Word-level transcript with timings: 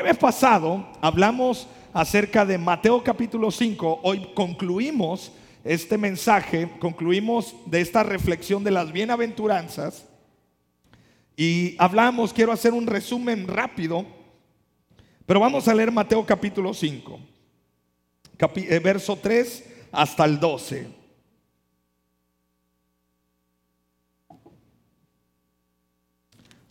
El 0.00 0.06
mes 0.06 0.16
pasado 0.16 0.88
hablamos 1.02 1.68
acerca 1.92 2.46
de 2.46 2.56
Mateo 2.56 3.04
capítulo 3.04 3.50
5. 3.50 4.00
Hoy 4.02 4.32
concluimos 4.34 5.30
este 5.62 5.98
mensaje, 5.98 6.70
concluimos 6.78 7.54
de 7.66 7.82
esta 7.82 8.02
reflexión 8.02 8.64
de 8.64 8.70
las 8.70 8.92
bienaventuranzas. 8.92 10.06
Y 11.36 11.76
hablamos, 11.78 12.32
quiero 12.32 12.50
hacer 12.50 12.72
un 12.72 12.86
resumen 12.86 13.46
rápido, 13.46 14.06
pero 15.26 15.38
vamos 15.38 15.68
a 15.68 15.74
leer 15.74 15.92
Mateo 15.92 16.24
capítulo 16.24 16.72
5, 16.72 17.20
eh, 18.56 18.78
verso 18.78 19.16
3 19.16 19.64
hasta 19.92 20.24
el 20.24 20.40
12. 20.40 20.86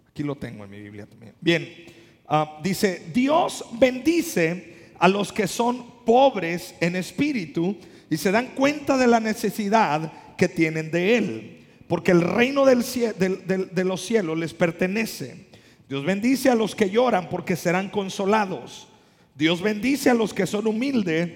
Aquí 0.08 0.24
lo 0.24 0.36
tengo 0.36 0.64
en 0.64 0.72
mi 0.72 0.82
Biblia 0.82 1.06
también. 1.06 1.36
Bien, 1.40 1.99
ah, 2.30 2.60
dice, 2.64 3.04
Dios 3.14 3.66
bendice 3.74 4.92
a 4.98 5.08
los 5.08 5.34
que 5.34 5.48
son 5.48 5.86
pobres 6.06 6.76
en 6.80 6.96
espíritu 6.96 7.76
y 8.10 8.18
se 8.18 8.32
dan 8.32 8.48
cuenta 8.56 8.98
de 8.98 9.08
la 9.08 9.20
necesidad 9.20 10.14
que 10.38 10.48
tienen 10.48 10.92
de 10.92 11.18
Él 11.18 11.60
porque 11.90 12.12
el 12.12 12.22
reino 12.22 12.66
del 12.66 12.84
de 13.18 13.84
los 13.84 14.06
cielos 14.06 14.38
les 14.38 14.54
pertenece. 14.54 15.48
Dios 15.90 16.06
bendice 16.06 16.52
a 16.52 16.56
los 16.56 16.76
que 16.76 16.92
lloran 16.92 17.30
porque 17.30 17.56
serán 17.56 17.90
consolados. 17.90 18.88
Dios 19.34 19.60
bendice 19.64 20.12
a 20.12 20.14
los 20.14 20.32
que 20.32 20.46
son 20.46 20.68
humildes, 20.68 21.32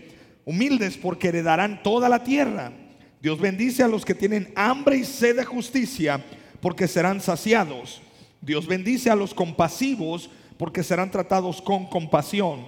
humildes 0.45 0.95
porque 0.95 1.30
heredarán 1.30 1.81
toda 1.81 2.07
la 2.07 2.23
tierra. 2.23 2.71
Dios 3.19 3.39
bendice 3.39 3.81
a 3.81 3.88
los 3.88 4.05
que 4.05 4.13
tienen 4.13 4.53
hambre 4.55 4.97
y 4.97 5.05
sed 5.05 5.38
de 5.38 5.44
justicia 5.44 6.23
porque 6.61 6.88
serán 6.88 7.19
saciados. 7.19 8.03
Dios 8.39 8.67
bendice 8.67 9.09
a 9.09 9.16
los 9.16 9.33
compasivos 9.33 10.30
porque 10.63 10.81
serán 10.81 11.12
tratados 11.12 11.62
con 11.62 11.88
compasión. 11.88 12.63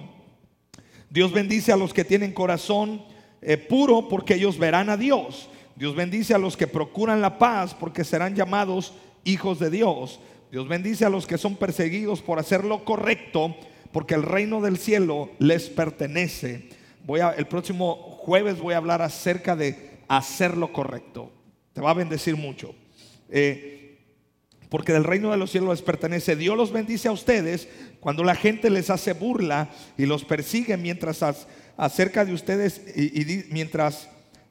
Dios 1.08 1.32
bendice 1.32 1.72
a 1.72 1.78
los 1.78 1.94
que 1.94 2.04
tienen 2.04 2.34
corazón 2.34 3.02
eh, 3.40 3.56
puro 3.56 4.06
porque 4.06 4.34
ellos 4.34 4.58
verán 4.58 4.90
a 4.90 4.98
Dios. 4.98 5.48
Dios 5.76 5.96
bendice 5.96 6.34
a 6.34 6.38
los 6.38 6.58
que 6.58 6.66
procuran 6.66 7.22
la 7.22 7.38
paz 7.38 7.72
porque 7.72 8.04
serán 8.04 8.34
llamados 8.34 8.92
hijos 9.24 9.58
de 9.58 9.70
Dios. 9.70 10.20
Dios 10.52 10.68
bendice 10.68 11.06
a 11.06 11.08
los 11.08 11.26
que 11.26 11.38
son 11.38 11.56
perseguidos 11.56 12.20
por 12.20 12.38
hacer 12.38 12.66
lo 12.66 12.84
correcto 12.84 13.56
porque 13.92 14.12
el 14.12 14.24
reino 14.24 14.60
del 14.60 14.76
cielo 14.76 15.30
les 15.38 15.70
pertenece. 15.70 16.68
Voy 17.06 17.20
a, 17.20 17.30
el 17.30 17.46
próximo 17.46 17.94
jueves 18.18 18.60
voy 18.60 18.74
a 18.74 18.76
hablar 18.76 19.00
acerca 19.00 19.56
de 19.56 20.00
hacer 20.06 20.54
lo 20.54 20.70
correcto. 20.70 21.32
Te 21.72 21.80
va 21.80 21.92
a 21.92 21.94
bendecir 21.94 22.36
mucho. 22.36 22.74
Eh, 23.30 23.75
porque 24.68 24.92
del 24.92 25.04
reino 25.04 25.30
de 25.30 25.36
los 25.36 25.50
cielos 25.50 25.70
les 25.70 25.82
pertenece. 25.82 26.36
Dios 26.36 26.56
los 26.56 26.72
bendice 26.72 27.08
a 27.08 27.12
ustedes 27.12 27.68
cuando 28.00 28.24
la 28.24 28.34
gente 28.34 28.70
les 28.70 28.90
hace 28.90 29.12
burla 29.12 29.70
y 29.96 30.06
los 30.06 30.24
persigue 30.24 30.76
mientras 30.76 31.24
acerca 31.76 32.24
de 32.24 32.32
ustedes 32.32 32.80
y 32.96 33.44
mientras 33.50 34.08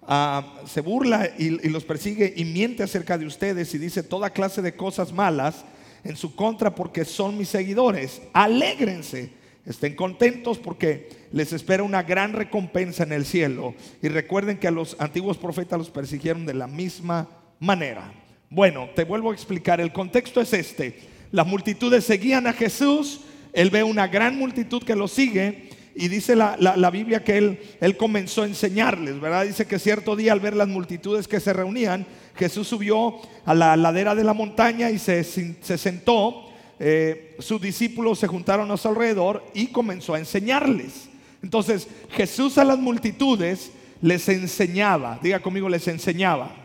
Ah, 0.07 0.61
se 0.67 0.81
burla 0.81 1.31
y, 1.37 1.49
los 1.69 1.83
persigue 1.83 2.31
y 2.35 2.45
miente 2.45 2.83
acerca 2.83 3.17
de 3.17 3.25
ustedes 3.25 3.73
y 3.73 3.79
dice 3.79 4.03
toda 4.03 4.29
clase 4.29 4.61
de 4.61 4.75
cosas 4.75 5.11
malas 5.11 5.65
en 6.03 6.15
su 6.15 6.35
contra 6.35 6.75
porque 6.75 7.05
son 7.05 7.37
mis 7.37 7.49
seguidores. 7.49 8.21
Alégrense, 8.31 9.31
estén 9.65 9.95
contentos 9.95 10.59
porque 10.59 11.09
les 11.31 11.53
espera 11.53 11.81
una 11.81 12.03
gran 12.03 12.33
recompensa 12.33 13.01
en 13.01 13.13
el 13.13 13.25
cielo. 13.25 13.73
Y 14.03 14.09
recuerden 14.09 14.59
que 14.59 14.67
a 14.67 14.71
los 14.71 14.95
antiguos 14.99 15.37
profetas 15.37 15.79
los 15.79 15.89
persiguieron 15.89 16.45
de 16.45 16.53
la 16.53 16.67
misma 16.67 17.27
manera. 17.59 18.13
Bueno, 18.55 18.87
te 18.95 19.03
vuelvo 19.03 19.31
a 19.31 19.33
explicar, 19.33 19.81
el 19.81 19.91
contexto 19.91 20.39
es 20.39 20.53
este. 20.53 20.97
Las 21.33 21.45
multitudes 21.45 22.05
seguían 22.05 22.47
a 22.47 22.53
Jesús, 22.53 23.19
él 23.51 23.69
ve 23.69 23.83
una 23.83 24.07
gran 24.07 24.37
multitud 24.37 24.81
que 24.81 24.95
lo 24.95 25.09
sigue 25.09 25.67
y 25.93 26.07
dice 26.07 26.37
la, 26.37 26.89
Biblia 26.89 27.21
que 27.21 27.37
él, 27.37 27.59
él 27.81 27.97
comenzó 27.97 28.43
a 28.43 28.45
enseñarles, 28.45 29.19
¿verdad? 29.19 29.43
Dice 29.43 29.67
que 29.67 29.77
cierto 29.77 30.15
día 30.15 30.31
al 30.31 30.39
ver 30.39 30.55
las 30.55 30.69
multitudes 30.69 31.27
que 31.27 31.41
se 31.41 31.51
reunían, 31.51 32.05
Jesús 32.37 32.69
subió 32.69 33.15
a 33.43 33.53
la 33.53 33.75
ladera 33.75 34.15
de 34.15 34.23
la 34.23 34.33
montaña 34.33 34.89
y 34.89 34.99
se, 34.99 35.25
se 35.25 35.77
sentó. 35.77 36.45
Eh, 36.79 37.35
sus 37.39 37.59
discípulos 37.59 38.19
se 38.19 38.27
juntaron 38.27 38.71
a 38.71 38.77
su 38.77 38.87
alrededor 38.87 39.43
y 39.53 39.67
comenzó 39.67 40.13
a 40.13 40.19
enseñarles. 40.19 41.09
Entonces 41.43 41.89
Jesús 42.11 42.57
a 42.57 42.63
las 42.63 42.79
multitudes 42.79 43.73
les 44.01 44.29
enseñaba, 44.29 45.19
diga 45.21 45.41
conmigo, 45.41 45.67
les 45.67 45.89
enseñaba. 45.89 46.64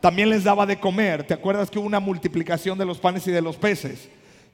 También 0.00 0.30
les 0.30 0.44
daba 0.44 0.66
de 0.66 0.78
comer. 0.78 1.26
¿Te 1.26 1.34
acuerdas 1.34 1.70
que 1.70 1.78
hubo 1.78 1.86
una 1.86 2.00
multiplicación 2.00 2.78
de 2.78 2.84
los 2.84 2.98
panes 2.98 3.26
y 3.26 3.30
de 3.30 3.42
los 3.42 3.56
peces? 3.56 4.08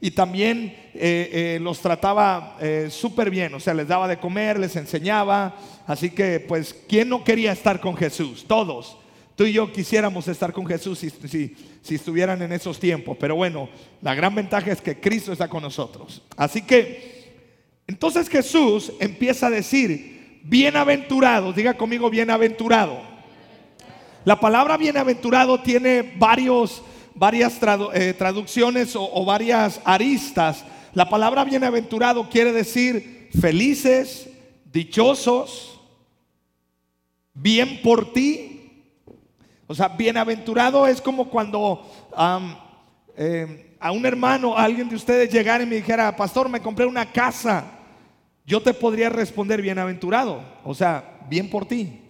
y 0.05 0.11
también 0.11 0.77
eh, 0.93 1.31
eh, 1.57 1.59
los 1.63 1.81
trataba 1.81 2.59
eh, 2.61 2.89
súper 2.91 3.31
bien, 3.31 3.55
o 3.55 3.59
sea, 3.59 3.73
les 3.73 3.89
daba 3.89 4.07
de 4.07 4.19
comer, 4.19 4.59
les 4.59 4.77
enseñaba. 4.77 5.57
Así 5.87 6.11
que, 6.11 6.41
pues, 6.41 6.75
¿quién 6.87 7.09
no 7.09 7.25
quería 7.25 7.53
estar 7.53 7.81
con 7.81 7.97
Jesús? 7.97 8.45
Todos. 8.47 8.99
Tú 9.35 9.45
y 9.45 9.55
yo 9.55 9.73
quisiéramos 9.73 10.29
estar 10.29 10.53
con 10.53 10.67
Jesús 10.67 10.99
si, 10.99 11.09
si 11.09 11.95
estuvieran 11.95 12.43
en 12.43 12.53
esos 12.53 12.79
tiempos. 12.79 13.17
Pero 13.19 13.35
bueno, 13.35 13.71
la 14.03 14.15
gran 14.15 14.35
ventaja 14.35 14.71
es 14.71 14.83
que 14.83 15.01
Cristo 15.01 15.33
está 15.33 15.49
con 15.49 15.63
nosotros. 15.63 16.23
Así 16.37 16.61
que, 16.61 17.33
entonces 17.87 18.29
Jesús 18.29 18.93
empieza 19.01 19.47
a 19.47 19.51
decir, 19.51 20.41
bienaventurados, 20.45 21.57
diga 21.57 21.79
conmigo 21.79 22.11
bienaventurado. 22.11 23.14
La 24.25 24.41
palabra 24.41 24.77
bienaventurado 24.77 25.61
tiene 25.61 26.15
varios 26.17 26.83
varias 27.15 27.59
eh, 27.95 28.15
traducciones 28.17 28.95
o, 28.97 29.25
varias 29.25 29.81
aristas. 29.85 30.65
La 30.93 31.09
palabra 31.09 31.45
bienaventurado 31.45 32.29
quiere 32.29 32.53
decir 32.53 33.29
felices, 33.41 34.29
dichosos, 34.73 35.81
bien 37.33 37.81
por 37.83 38.13
ti. 38.13 39.01
O 39.67 39.75
sea, 39.75 39.89
bienaventurado 39.89 40.87
es 40.87 41.01
como 41.01 41.31
cuando 41.31 41.91
em, 43.17 43.59
a 43.81 43.93
un 43.93 44.07
hermano, 44.07 44.57
a 44.57 44.65
alguien 44.65 44.89
de 44.89 44.97
ustedes 44.97 45.33
llegara 45.33 45.65
y 45.65 45.67
me 45.67 45.77
dijera, 45.77 46.15
pastor, 46.17 46.49
me 46.49 46.61
compré 46.61 46.87
una 46.87 47.11
casa. 47.11 47.65
Yo 48.47 48.61
te 48.61 48.75
podría 48.75 49.09
responder 49.09 49.63
bienaventurado. 49.63 50.43
O 50.65 50.75
sea, 50.75 51.21
bien 51.29 51.49
por 51.49 51.67
ti. 51.67 52.01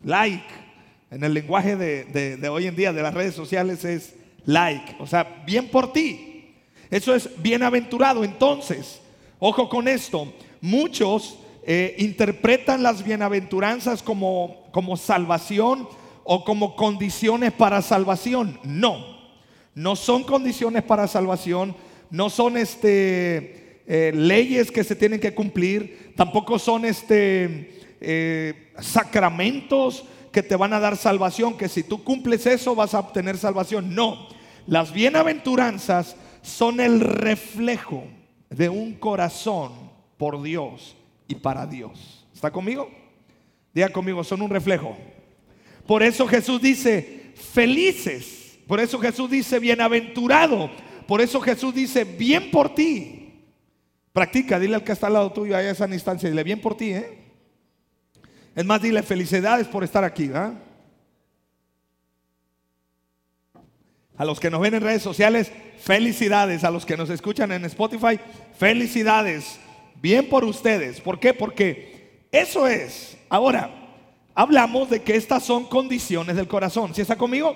Like 0.00 0.65
en 1.10 1.22
el 1.22 1.34
lenguaje 1.34 1.76
de, 1.76 2.48
hoy 2.48 2.66
en 2.66 2.76
día 2.76 2.92
de 2.92 3.02
las 3.02 3.14
redes 3.14 3.34
sociales 3.34 3.84
es 3.84 4.14
like, 4.44 4.96
o 4.98 5.06
sea, 5.06 5.42
bien 5.46 5.68
por 5.68 5.92
ti. 5.92 6.54
Eso 6.90 7.14
es 7.14 7.30
bienaventurado. 7.42 8.24
Entonces, 8.24 9.00
ojo 9.38 9.68
con 9.68 9.88
esto, 9.88 10.32
muchos 10.60 11.38
eh, 11.64 11.94
interpretan 11.98 12.82
las 12.82 13.04
bienaventuranzas 13.04 14.02
como, 14.02 14.64
salvación 14.96 15.88
o 16.24 16.44
como 16.44 16.74
condiciones 16.74 17.52
para 17.52 17.82
salvación. 17.82 18.58
No, 18.64 19.04
no 19.74 19.94
son 19.94 20.24
condiciones 20.24 20.82
para 20.82 21.06
salvación, 21.06 21.76
no 22.10 22.30
son 22.30 22.56
este, 22.56 23.82
eh, 23.86 24.12
leyes 24.14 24.72
que 24.72 24.82
se 24.82 24.96
tienen 24.96 25.20
que 25.20 25.34
cumplir, 25.34 26.12
tampoco 26.16 26.58
son 26.58 26.84
este, 26.84 27.80
eh, 28.00 28.72
sacramentos 28.80 30.04
que 30.36 30.42
te 30.42 30.54
van 30.54 30.74
a 30.74 30.80
dar 30.80 30.98
salvación, 30.98 31.56
que 31.56 31.66
si 31.66 31.82
tú 31.82 32.04
cumples 32.04 32.44
eso 32.44 32.74
vas 32.74 32.92
a 32.92 32.98
obtener 32.98 33.38
salvación. 33.38 33.94
No, 33.94 34.28
las 34.66 34.92
bienaventuranzas 34.92 36.14
son 36.42 36.78
el 36.78 37.00
reflejo 37.00 38.04
de 38.50 38.68
un 38.68 38.96
corazón 38.96 39.72
por 40.18 40.42
Dios 40.42 40.94
y 41.26 41.36
para 41.36 41.66
Dios. 41.66 42.28
¿Está 42.34 42.50
conmigo? 42.50 42.90
Diga 43.72 43.88
conmigo, 43.88 44.22
son 44.24 44.42
un 44.42 44.50
reflejo. 44.50 44.94
Por 45.86 46.02
eso 46.02 46.26
Jesús 46.26 46.60
dice, 46.60 47.32
felices. 47.34 48.58
Por 48.66 48.78
eso 48.78 48.98
Jesús 48.98 49.30
dice, 49.30 49.58
bienaventurado. 49.58 50.70
Por 51.06 51.22
eso 51.22 51.40
Jesús 51.40 51.74
dice, 51.74 52.04
bien 52.04 52.50
por 52.50 52.74
ti. 52.74 53.40
Practica, 54.12 54.58
dile 54.58 54.74
al 54.74 54.84
que 54.84 54.92
está 54.92 55.06
al 55.06 55.14
lado 55.14 55.32
tuyo, 55.32 55.56
a 55.56 55.62
esa 55.62 55.88
instancia, 55.88 56.28
dile, 56.28 56.44
bien 56.44 56.60
por 56.60 56.76
ti, 56.76 56.90
¿eh? 56.90 57.25
Es 58.56 58.64
más, 58.64 58.80
dile 58.80 59.02
felicidades 59.02 59.68
por 59.68 59.84
estar 59.84 60.02
aquí. 60.02 60.30
A 64.16 64.24
los 64.24 64.40
que 64.40 64.50
nos 64.50 64.62
ven 64.62 64.72
en 64.72 64.80
redes 64.80 65.02
sociales, 65.02 65.52
felicidades. 65.78 66.64
A 66.64 66.70
los 66.70 66.86
que 66.86 66.96
nos 66.96 67.10
escuchan 67.10 67.52
en 67.52 67.66
Spotify, 67.66 68.18
felicidades. 68.56 69.60
Bien 70.00 70.26
por 70.30 70.42
ustedes. 70.42 71.02
¿Por 71.02 71.20
qué? 71.20 71.34
Porque 71.34 72.24
eso 72.32 72.66
es. 72.66 73.18
Ahora, 73.28 73.70
hablamos 74.34 74.88
de 74.88 75.02
que 75.02 75.16
estas 75.16 75.42
son 75.42 75.66
condiciones 75.66 76.34
del 76.36 76.48
corazón. 76.48 76.94
¿Sí 76.94 77.02
está 77.02 77.16
conmigo? 77.16 77.54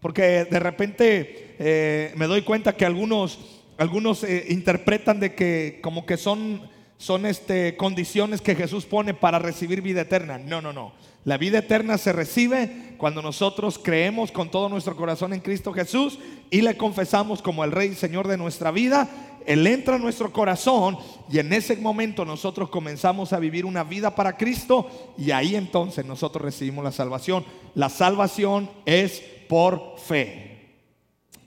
Porque 0.00 0.46
de 0.46 0.58
repente 0.58 1.56
eh, 1.58 2.14
me 2.16 2.26
doy 2.26 2.40
cuenta 2.40 2.74
que 2.74 2.86
algunos, 2.86 3.60
algunos 3.76 4.24
eh, 4.24 4.46
interpretan 4.48 5.20
de 5.20 5.34
que 5.34 5.80
como 5.82 6.06
que 6.06 6.16
son 6.16 6.62
son 7.00 7.24
este, 7.24 7.78
condiciones 7.78 8.42
que 8.42 8.54
Jesús 8.54 8.84
pone 8.84 9.14
para 9.14 9.38
recibir 9.38 9.80
vida 9.80 10.02
eterna. 10.02 10.36
No, 10.36 10.60
no, 10.60 10.70
no. 10.70 10.92
La 11.24 11.38
vida 11.38 11.60
eterna 11.60 11.96
se 11.96 12.12
recibe 12.12 12.94
cuando 12.98 13.22
nosotros 13.22 13.80
creemos 13.82 14.30
con 14.30 14.50
todo 14.50 14.68
nuestro 14.68 14.94
corazón 14.96 15.32
en 15.32 15.40
Cristo 15.40 15.72
Jesús 15.72 16.18
y 16.50 16.60
le 16.60 16.76
confesamos 16.76 17.40
como 17.40 17.64
el 17.64 17.72
Rey 17.72 17.92
y 17.92 17.94
Señor 17.94 18.28
de 18.28 18.36
nuestra 18.36 18.70
vida 18.70 19.08
Él 19.46 19.66
entra 19.66 19.94
a 19.94 19.98
nuestro 19.98 20.30
corazón 20.30 20.98
y 21.30 21.38
en 21.38 21.54
ese 21.54 21.74
momento 21.76 22.26
nosotros 22.26 22.68
comenzamos 22.68 23.32
a 23.32 23.38
vivir 23.38 23.64
una 23.64 23.82
vida 23.82 24.14
para 24.14 24.36
Cristo 24.36 25.14
y 25.16 25.30
ahí 25.30 25.56
entonces 25.56 26.04
nosotros 26.04 26.44
recibimos 26.44 26.84
la 26.84 26.92
salvación. 26.92 27.46
La 27.74 27.88
salvación 27.88 28.68
es 28.84 29.22
por 29.48 29.98
fe. 29.98 30.76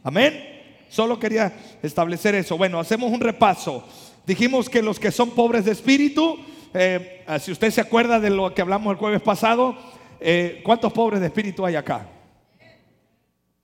Amén. 0.04 0.50
Solo 0.90 1.20
quería 1.20 1.54
establecer 1.84 2.34
eso. 2.34 2.58
Bueno, 2.58 2.80
hacemos 2.80 3.12
un 3.12 3.20
repaso. 3.20 3.84
Dijimos 4.26 4.70
que 4.70 4.82
los 4.82 5.00
que 5.00 5.12
son 5.12 5.32
pobres 5.32 5.66
de 5.66 5.72
espíritu, 5.72 6.38
eh, 6.74 7.26
si 7.42 7.52
usted 7.52 7.72
se 7.72 7.82
acuerda 7.82 8.20
de 8.20 8.30
lo 8.30 8.54
que 8.54 8.62
hablamos 8.62 8.92
el 8.92 8.98
jueves 8.98 9.22
pasado, 9.22 9.76
eh, 10.20 10.62
¿cuántos 10.64 10.94
pobres 10.94 11.20
de 11.20 11.28
espíritu 11.28 11.66
hay 11.66 11.76
acá? 11.76 12.10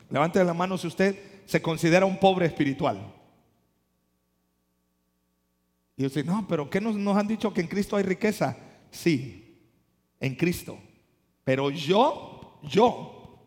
Levante 0.10 0.44
la 0.44 0.54
mano 0.54 0.78
si 0.78 0.88
usted 0.88 1.18
se 1.46 1.62
considera 1.62 2.06
un 2.06 2.18
pobre 2.18 2.46
espiritual. 2.46 3.00
Y 5.96 6.08
yo 6.08 6.24
no, 6.24 6.46
pero 6.48 6.70
¿qué 6.70 6.82
nos, 6.82 6.96
nos 6.96 7.18
han 7.18 7.28
dicho 7.28 7.54
que 7.54 7.62
en 7.62 7.68
Cristo 7.68 7.96
hay 7.96 8.04
riqueza? 8.04 8.58
Sí, 8.92 9.58
en 10.20 10.36
Cristo. 10.36 10.78
Pero 11.44 11.70
yo, 11.70 12.60
yo, 12.64 13.40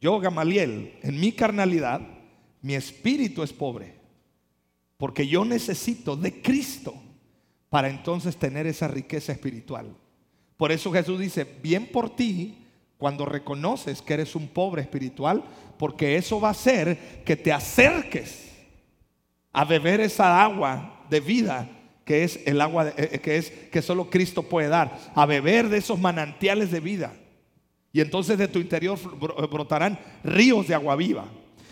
yo, 0.00 0.20
Gamaliel, 0.20 0.98
en 1.02 1.20
mi 1.20 1.32
carnalidad, 1.32 2.00
mi 2.62 2.74
espíritu 2.74 3.42
es 3.42 3.52
pobre. 3.52 4.03
Porque 5.04 5.26
yo 5.26 5.44
necesito 5.44 6.16
de 6.16 6.40
Cristo 6.40 6.94
para 7.68 7.90
entonces 7.90 8.38
tener 8.38 8.66
esa 8.66 8.88
riqueza 8.88 9.32
espiritual. 9.32 9.94
Por 10.56 10.72
eso 10.72 10.90
Jesús 10.90 11.20
dice, 11.20 11.44
bien 11.62 11.92
por 11.92 12.16
ti 12.16 12.64
cuando 12.96 13.26
reconoces 13.26 14.00
que 14.00 14.14
eres 14.14 14.34
un 14.34 14.48
pobre 14.48 14.80
espiritual, 14.80 15.44
porque 15.76 16.16
eso 16.16 16.40
va 16.40 16.48
a 16.48 16.52
hacer 16.52 17.22
que 17.22 17.36
te 17.36 17.52
acerques 17.52 18.50
a 19.52 19.66
beber 19.66 20.00
esa 20.00 20.42
agua 20.42 21.04
de 21.10 21.20
vida 21.20 21.68
que 22.06 22.24
es 22.24 22.40
el 22.46 22.58
agua 22.62 22.88
eh, 22.88 23.10
eh, 23.12 23.18
que 23.18 23.36
es 23.36 23.50
que 23.50 23.82
solo 23.82 24.08
Cristo 24.08 24.44
puede 24.44 24.68
dar, 24.68 24.98
a 25.14 25.26
beber 25.26 25.68
de 25.68 25.76
esos 25.76 26.00
manantiales 26.00 26.70
de 26.70 26.80
vida. 26.80 27.12
Y 27.92 28.00
entonces 28.00 28.38
de 28.38 28.48
tu 28.48 28.58
interior 28.58 28.98
brotarán 29.50 29.98
ríos 30.24 30.66
de 30.66 30.74
agua 30.74 30.96
viva. 30.96 31.26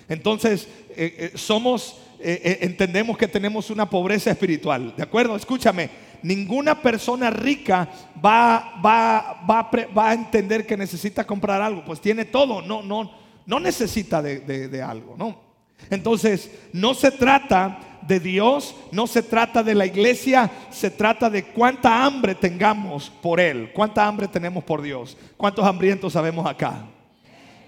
Entonces 0.09 0.69
eh, 0.97 1.33
somos 1.35 1.99
entendemos 2.25 3.19
que 3.19 3.27
tenemos 3.27 3.69
una 3.69 3.91
pobreza 3.91 4.31
espiritual, 4.31 4.95
¿de 4.97 5.03
acuerdo? 5.03 5.35
Escúchame, 5.35 5.91
ninguna 6.23 6.81
persona 6.81 7.31
rica 7.31 7.89
va, 8.25 8.81
va, 8.85 9.45
va, 9.49 9.71
va, 9.97 10.11
a 10.11 10.15
entender 10.15 10.65
que 10.65 10.77
necesita 10.77 11.27
comprar 11.27 11.61
algo, 11.61 11.85
pues 11.85 12.01
tiene 12.01 12.25
todo, 12.25 12.63
no, 12.63 12.81
no, 12.81 13.11
no 13.45 13.59
necesita 13.59 14.23
de, 14.23 14.39
de 14.69 14.83
algo, 14.83 15.17
¿no? 15.19 15.53
Entonces, 15.91 16.51
no 16.73 16.95
se 16.95 17.11
trata 17.11 17.79
de 18.03 18.21
Dios, 18.21 18.75
no 18.91 19.07
se 19.07 19.23
trata 19.23 19.63
de 19.63 19.75
la 19.75 19.87
iglesia, 19.87 20.51
se 20.71 20.91
trata 20.91 21.31
de 21.31 21.45
cuánta 21.45 22.05
hambre 22.05 22.35
tengamos 22.35 23.11
por 23.21 23.41
Él, 23.41 23.73
cuánta 23.73 24.07
hambre 24.07 24.29
tenemos 24.29 24.65
por 24.65 24.83
Dios, 24.83 25.17
cuántos 25.37 25.65
hambrientos 25.65 26.13
sabemos 26.13 26.47
acá. 26.47 26.87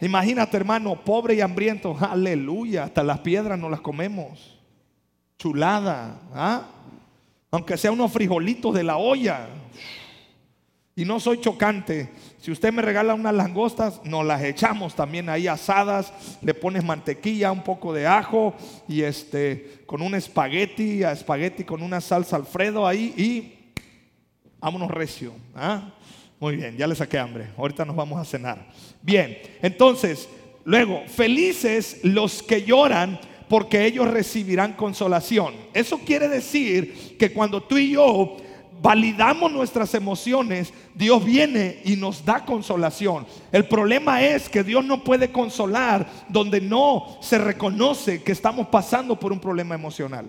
Imagínate, 0.04 0.54
hermano, 0.58 1.02
pobre 1.02 1.34
y 1.34 1.40
hambriento, 1.40 1.96
aleluya, 1.98 2.84
hasta 2.84 3.02
las 3.02 3.20
piedras 3.20 3.58
no 3.58 3.70
las 3.70 3.80
comemos. 3.80 4.58
Chulada, 5.38 6.20
¿ah? 6.34 6.62
aunque 7.50 7.78
sea 7.78 7.90
unos 7.90 8.12
frijolitos 8.12 8.74
de 8.74 8.84
la 8.84 8.98
olla. 8.98 9.48
Y 10.94 11.06
no 11.06 11.18
soy 11.20 11.40
chocante. 11.40 12.10
Si 12.38 12.52
usted 12.52 12.70
me 12.70 12.82
regala 12.82 13.14
unas 13.14 13.34
langostas, 13.34 14.02
nos 14.04 14.26
las 14.26 14.42
echamos 14.42 14.94
también 14.94 15.30
ahí 15.30 15.46
asadas. 15.46 16.12
Le 16.42 16.52
pones 16.52 16.84
mantequilla, 16.84 17.50
un 17.50 17.64
poco 17.64 17.94
de 17.94 18.06
ajo 18.06 18.54
y 18.86 19.00
este 19.02 19.84
con 19.86 20.02
un 20.02 20.14
espagueti, 20.14 21.02
a 21.02 21.12
espagueti 21.12 21.64
con 21.64 21.82
una 21.82 22.02
salsa 22.02 22.36
alfredo 22.36 22.86
ahí 22.86 23.14
y 23.16 23.72
vámonos 24.60 24.90
recio. 24.90 25.32
¿ah? 25.56 25.94
Muy 26.38 26.56
bien, 26.56 26.76
ya 26.76 26.86
le 26.86 26.94
saqué 26.94 27.18
hambre. 27.18 27.48
Ahorita 27.56 27.86
nos 27.86 27.96
vamos 27.96 28.20
a 28.20 28.24
cenar. 28.24 28.66
Bien, 29.04 29.36
entonces, 29.60 30.30
luego, 30.64 31.02
felices 31.06 32.00
los 32.02 32.42
que 32.42 32.62
lloran 32.62 33.20
porque 33.50 33.84
ellos 33.84 34.10
recibirán 34.10 34.72
consolación. 34.72 35.52
Eso 35.74 35.98
quiere 35.98 36.26
decir 36.26 37.18
que 37.18 37.30
cuando 37.30 37.62
tú 37.62 37.76
y 37.76 37.90
yo 37.90 38.38
validamos 38.80 39.52
nuestras 39.52 39.92
emociones, 39.92 40.72
Dios 40.94 41.22
viene 41.22 41.82
y 41.84 41.96
nos 41.96 42.24
da 42.24 42.46
consolación. 42.46 43.26
El 43.52 43.68
problema 43.68 44.22
es 44.22 44.48
que 44.48 44.64
Dios 44.64 44.82
no 44.82 45.04
puede 45.04 45.30
consolar 45.30 46.10
donde 46.30 46.62
no 46.62 47.18
se 47.20 47.36
reconoce 47.36 48.22
que 48.22 48.32
estamos 48.32 48.68
pasando 48.68 49.20
por 49.20 49.32
un 49.32 49.38
problema 49.38 49.74
emocional. 49.74 50.26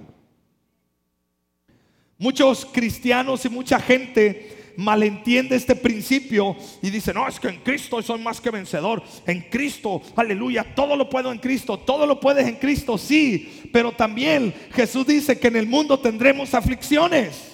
Muchos 2.18 2.66
cristianos 2.66 3.46
y 3.46 3.50
mucha 3.50 3.80
gente 3.80 4.65
malentiende 4.78 5.56
este 5.56 5.76
principio 5.76 6.56
y 6.82 6.90
dice, 6.90 7.14
no, 7.14 7.28
es 7.28 7.40
que 7.40 7.50
en 7.50 7.58
Cristo 7.58 8.02
soy 8.02 8.20
más 8.22 8.42
que 8.42 8.52
vencedor. 8.52 9.04
En 9.26 9.42
Cristo, 9.42 10.02
aleluya, 10.16 10.76
todo 10.76 10.96
lo 10.96 11.10
puedo 11.10 11.32
en 11.32 11.40
Cristo, 11.40 11.78
todo 11.78 12.06
lo 12.06 12.20
puedes 12.20 12.48
en 12.48 12.56
Cristo, 12.56 12.98
sí. 12.98 13.70
Pero 13.72 13.92
también 13.92 14.54
Jesús 14.74 15.06
dice 15.08 15.40
que 15.40 15.48
en 15.48 15.56
el 15.56 15.68
mundo 15.68 16.00
tendremos 16.00 16.54
aflicciones. 16.54 17.52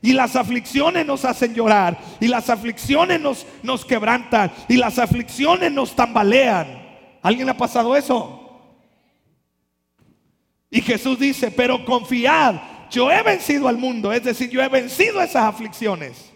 Y 0.00 0.12
las 0.12 0.36
aflicciones 0.36 1.04
nos 1.04 1.24
hacen 1.24 1.54
llorar. 1.54 1.98
Y 2.20 2.28
las 2.28 2.50
aflicciones 2.50 3.20
nos, 3.20 3.46
nos 3.62 3.84
quebrantan. 3.84 4.52
Y 4.68 4.76
las 4.76 4.98
aflicciones 4.98 5.72
nos 5.72 5.94
tambalean. 5.96 6.86
¿Alguien 7.20 7.48
ha 7.48 7.56
pasado 7.56 7.96
eso? 7.96 8.44
Y 10.70 10.80
Jesús 10.82 11.18
dice, 11.18 11.50
pero 11.50 11.84
confiad, 11.84 12.56
yo 12.90 13.10
he 13.10 13.22
vencido 13.22 13.68
al 13.68 13.78
mundo. 13.78 14.12
Es 14.12 14.24
decir, 14.24 14.50
yo 14.50 14.62
he 14.62 14.68
vencido 14.68 15.20
esas 15.20 15.44
aflicciones. 15.44 16.30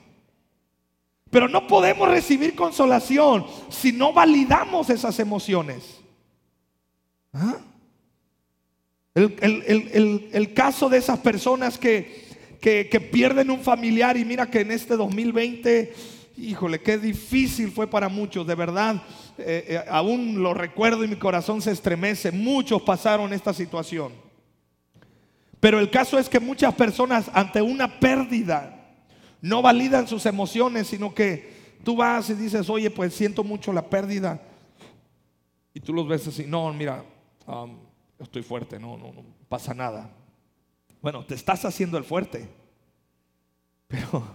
Pero 1.31 1.49
no 1.49 1.66
podemos 1.66 2.08
recibir 2.08 2.54
consolación 2.54 3.46
si 3.69 3.93
no 3.93 4.12
validamos 4.12 4.90
esas 4.90 5.19
emociones. 5.19 5.99
¿Ah? 7.32 7.56
el 9.14 10.54
caso 10.54 10.88
de 10.88 10.96
esas 10.96 11.19
personas 11.19 11.76
que 11.76 13.08
pierden 13.12 13.50
un 13.50 13.60
familiar 13.60 14.16
y 14.16 14.25
mira 14.25 14.50
que 14.50 14.60
en 14.60 14.70
este 14.70 14.96
2020, 14.96 15.93
híjole, 16.38 16.81
qué 16.81 16.99
difícil 16.99 17.70
fue 17.70 17.87
para 17.87 18.08
muchos, 18.08 18.46
de 18.46 18.54
verdad, 18.54 19.02
eh, 19.38 19.64
eh, 19.69 19.84
aún 19.88 20.43
lo 20.43 20.54
recuerdo 20.54 21.04
y 21.04 21.08
mi 21.08 21.16
corazón 21.16 21.62
se 21.62 21.72
estremece, 21.72 22.31
muchos 22.31 22.82
pasaron 22.82 23.32
esta 23.32 23.52
situación. 23.52 24.12
Pero 25.62 25.79
el 25.79 25.91
caso 25.91 26.19
es 26.19 26.29
que 26.29 26.41
muchas 26.41 26.75
personas 26.75 27.31
ante 27.32 27.62
una 27.62 28.00
pérdida 28.00 28.85
no 29.41 29.62
validan 29.62 30.09
sus 30.09 30.26
emociones, 30.26 30.88
sino 30.88 31.14
que 31.14 31.54
tú 31.85 31.95
vas 31.95 32.28
y 32.31 32.35
dices, 32.35 32.69
oye, 32.69 32.90
pues 32.90 33.14
siento 33.14 33.45
mucho 33.45 33.73
la 33.73 33.88
pérdida. 33.88 34.42
Y 35.73 35.78
tú 35.78 35.92
los 35.92 36.09
ves 36.09 36.26
así, 36.26 36.47
no, 36.49 36.73
mira, 36.73 37.04
um, 37.47 37.76
estoy 38.19 38.42
fuerte, 38.42 38.81
no, 38.81 38.97
no, 38.97 39.12
no 39.12 39.23
pasa 39.49 39.73
nada. 39.73 40.11
Bueno, 41.00 41.25
te 41.25 41.37
estás 41.37 41.64
haciendo 41.64 41.97
el 41.97 42.02
fuerte. 42.02 42.49
Pero 43.87 44.26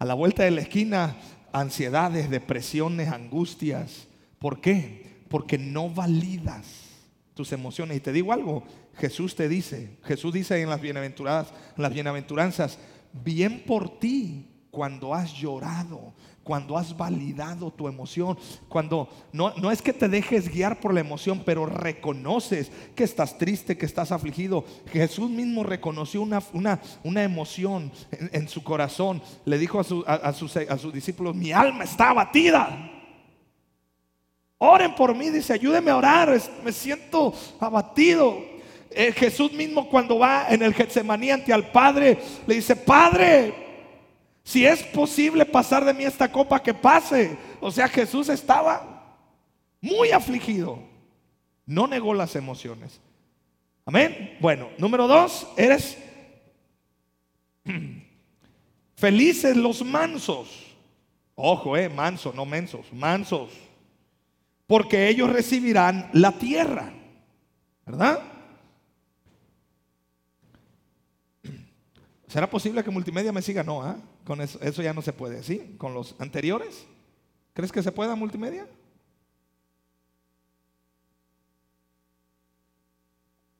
a 0.00 0.04
la 0.04 0.14
vuelta 0.14 0.42
de 0.42 0.50
la 0.50 0.62
esquina, 0.62 1.14
ansiedades, 1.52 2.28
depresiones, 2.28 3.06
angustias. 3.10 4.08
¿Por 4.40 4.60
qué? 4.60 5.22
Porque 5.28 5.58
no 5.58 5.90
validas 5.90 6.66
tus 7.34 7.52
emociones. 7.52 7.98
Y 7.98 8.00
te 8.00 8.12
digo 8.12 8.32
algo, 8.32 8.64
Jesús 8.98 9.34
te 9.34 9.48
dice, 9.48 9.98
Jesús 10.04 10.32
dice 10.32 10.60
en 10.60 10.70
las 10.70 10.80
bienaventuradas, 10.80 11.52
en 11.76 11.82
las 11.82 11.92
bienaventuranzas, 11.92 12.78
bien 13.12 13.64
por 13.66 13.98
ti 13.98 14.46
cuando 14.70 15.14
has 15.14 15.32
llorado, 15.32 16.12
cuando 16.42 16.78
has 16.78 16.96
validado 16.96 17.72
tu 17.72 17.88
emoción, 17.88 18.38
cuando 18.68 19.08
no, 19.32 19.52
no, 19.56 19.70
es 19.70 19.82
que 19.82 19.92
te 19.92 20.08
dejes 20.08 20.48
guiar 20.48 20.80
por 20.80 20.94
la 20.94 21.00
emoción, 21.00 21.42
pero 21.44 21.66
reconoces 21.66 22.70
que 22.94 23.04
estás 23.04 23.36
triste, 23.36 23.76
que 23.76 23.86
estás 23.86 24.12
afligido. 24.12 24.64
Jesús 24.92 25.28
mismo 25.28 25.64
reconoció 25.64 26.22
una, 26.22 26.42
una, 26.52 26.80
una 27.02 27.22
emoción 27.24 27.90
en, 28.10 28.48
su 28.48 28.62
corazón. 28.62 29.22
Le 29.44 29.58
dijo 29.58 29.80
a, 29.80 29.84
sus, 29.84 30.06
a 30.06 30.78
sus 30.78 30.92
discípulos, 30.92 31.34
mi 31.34 31.52
alma 31.52 31.84
está 31.84 32.10
abatida. 32.10 32.92
Oren 34.58 34.94
por 34.94 35.14
mí, 35.14 35.30
dice, 35.30 35.52
ayúdenme 35.52 35.90
a 35.90 35.96
orar, 35.96 36.40
me 36.64 36.72
siento 36.72 37.34
abatido. 37.60 38.55
Eh, 38.90 39.12
Jesús 39.12 39.52
mismo 39.52 39.88
cuando 39.88 40.18
va 40.18 40.46
en 40.48 40.62
el 40.62 40.74
Getsemaní 40.74 41.30
ante 41.30 41.52
al 41.52 41.70
Padre, 41.70 42.18
le 42.46 42.54
dice, 42.54 42.76
Padre, 42.76 43.54
si 44.42 44.64
es 44.64 44.82
posible 44.84 45.44
pasar 45.44 45.84
de 45.84 45.92
mí 45.92 46.04
esta 46.04 46.30
copa, 46.30 46.62
que 46.62 46.72
pase. 46.72 47.36
O 47.60 47.70
sea, 47.70 47.88
Jesús 47.88 48.28
estaba 48.28 49.18
muy 49.80 50.12
afligido. 50.12 50.78
No 51.64 51.86
negó 51.88 52.14
las 52.14 52.36
emociones. 52.36 53.00
Amén. 53.84 54.36
Bueno, 54.40 54.68
número 54.78 55.08
dos, 55.08 55.48
eres 55.56 55.98
felices 58.96 59.56
los 59.56 59.84
mansos. 59.84 60.76
Ojo, 61.34 61.76
eh, 61.76 61.88
mansos, 61.88 62.34
no 62.34 62.46
mensos, 62.46 62.92
mansos. 62.92 63.50
Porque 64.66 65.08
ellos 65.08 65.30
recibirán 65.30 66.08
la 66.12 66.32
tierra. 66.32 66.92
¿Verdad? 67.84 68.35
¿Será 72.28 72.50
posible 72.50 72.82
que 72.82 72.90
multimedia 72.90 73.32
me 73.32 73.42
siga? 73.42 73.62
No, 73.62 73.82
¿ah? 73.82 73.96
con 74.24 74.40
eso, 74.40 74.60
eso 74.60 74.82
ya 74.82 74.92
no 74.92 75.02
se 75.02 75.12
puede, 75.12 75.42
¿sí? 75.42 75.76
Con 75.78 75.94
los 75.94 76.14
anteriores. 76.18 76.86
¿Crees 77.54 77.72
que 77.72 77.82
se 77.82 77.92
pueda 77.92 78.14
multimedia? 78.14 78.66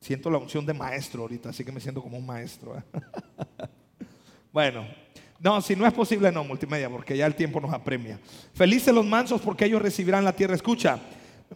Siento 0.00 0.30
la 0.30 0.38
unción 0.38 0.66
de 0.66 0.74
maestro 0.74 1.22
ahorita, 1.22 1.48
así 1.48 1.64
que 1.64 1.72
me 1.72 1.80
siento 1.80 2.02
como 2.02 2.18
un 2.18 2.26
maestro. 2.26 2.76
¿eh? 2.76 2.82
bueno, 4.52 4.86
no, 5.40 5.60
si 5.60 5.74
no 5.74 5.86
es 5.86 5.92
posible, 5.92 6.30
no, 6.30 6.44
multimedia, 6.44 6.90
porque 6.90 7.16
ya 7.16 7.26
el 7.26 7.34
tiempo 7.34 7.60
nos 7.60 7.72
apremia. 7.72 8.20
Felices 8.52 8.92
los 8.92 9.06
mansos 9.06 9.40
porque 9.40 9.64
ellos 9.64 9.80
recibirán 9.80 10.24
la 10.24 10.34
tierra. 10.34 10.54
Escucha, 10.54 11.00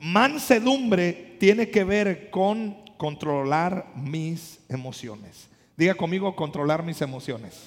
mansedumbre 0.00 1.36
tiene 1.38 1.70
que 1.70 1.84
ver 1.84 2.30
con 2.30 2.76
controlar 2.96 3.92
mis 3.96 4.60
emociones. 4.68 5.49
Diga 5.80 5.94
conmigo, 5.94 6.36
controlar 6.36 6.82
mis 6.82 7.00
emociones. 7.00 7.58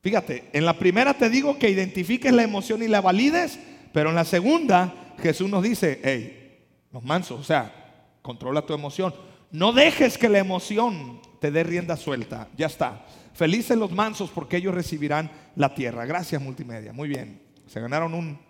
Fíjate, 0.00 0.50
en 0.52 0.64
la 0.64 0.76
primera 0.80 1.14
te 1.14 1.30
digo 1.30 1.56
que 1.56 1.70
identifiques 1.70 2.32
la 2.32 2.42
emoción 2.42 2.82
y 2.82 2.88
la 2.88 3.00
valides, 3.00 3.56
pero 3.92 4.08
en 4.08 4.16
la 4.16 4.24
segunda 4.24 5.14
Jesús 5.22 5.48
nos 5.48 5.62
dice, 5.62 6.00
hey, 6.02 6.66
los 6.90 7.04
mansos, 7.04 7.38
o 7.38 7.44
sea, 7.44 8.10
controla 8.20 8.66
tu 8.66 8.74
emoción. 8.74 9.14
No 9.52 9.72
dejes 9.72 10.18
que 10.18 10.28
la 10.28 10.40
emoción 10.40 11.20
te 11.40 11.52
dé 11.52 11.62
rienda 11.62 11.96
suelta. 11.96 12.48
Ya 12.56 12.66
está. 12.66 13.06
Felices 13.32 13.78
los 13.78 13.92
mansos 13.92 14.30
porque 14.30 14.56
ellos 14.56 14.74
recibirán 14.74 15.30
la 15.54 15.76
tierra. 15.76 16.04
Gracias 16.04 16.42
multimedia. 16.42 16.92
Muy 16.92 17.08
bien. 17.08 17.40
Se 17.68 17.78
ganaron 17.78 18.12
un, 18.12 18.40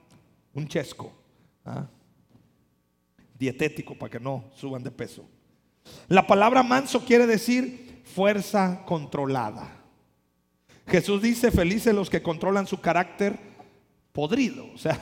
un 0.54 0.68
chesco. 0.68 1.12
¿ah? 1.66 1.86
Dietético 3.38 3.94
para 3.94 4.08
que 4.08 4.20
no 4.20 4.44
suban 4.54 4.82
de 4.82 4.90
peso. 4.90 5.28
La 6.08 6.26
palabra 6.26 6.62
manso 6.62 7.04
quiere 7.04 7.26
decir 7.26 7.87
fuerza 8.18 8.82
controlada. 8.84 9.68
Jesús 10.88 11.22
dice, 11.22 11.52
felices 11.52 11.94
los 11.94 12.10
que 12.10 12.20
controlan 12.20 12.66
su 12.66 12.80
carácter 12.80 13.38
podrido. 14.12 14.66
O 14.74 14.76
sea, 14.76 14.98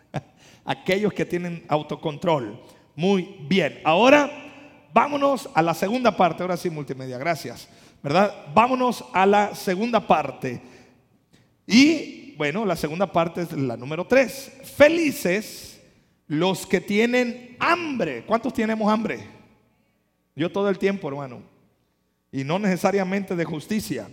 aquellos 0.64 1.12
que 1.12 1.24
tienen 1.24 1.64
autocontrol. 1.68 2.60
Muy 2.96 3.36
bien. 3.48 3.80
Ahora 3.84 4.28
vámonos 4.92 5.48
a 5.54 5.62
la 5.62 5.72
segunda 5.72 6.16
parte. 6.16 6.42
Ahora 6.42 6.56
sí, 6.56 6.68
multimedia. 6.68 7.16
Gracias. 7.16 7.68
¿Verdad? 8.02 8.46
Vámonos 8.52 9.04
a 9.12 9.24
la 9.24 9.54
segunda 9.54 10.04
parte. 10.04 10.60
Y 11.64 12.34
bueno, 12.36 12.64
la 12.64 12.74
segunda 12.74 13.06
parte 13.12 13.42
es 13.42 13.52
la 13.52 13.76
número 13.76 14.04
tres. 14.04 14.50
Felices 14.76 15.80
los 16.26 16.66
que 16.66 16.80
tienen 16.80 17.56
hambre. 17.60 18.24
¿Cuántos 18.26 18.52
tenemos 18.52 18.92
hambre? 18.92 19.20
Yo 20.34 20.50
todo 20.50 20.68
el 20.68 20.76
tiempo, 20.76 21.06
hermano. 21.06 21.57
Y 22.30 22.44
no 22.44 22.58
necesariamente 22.58 23.34
de 23.34 23.44
justicia. 23.44 24.08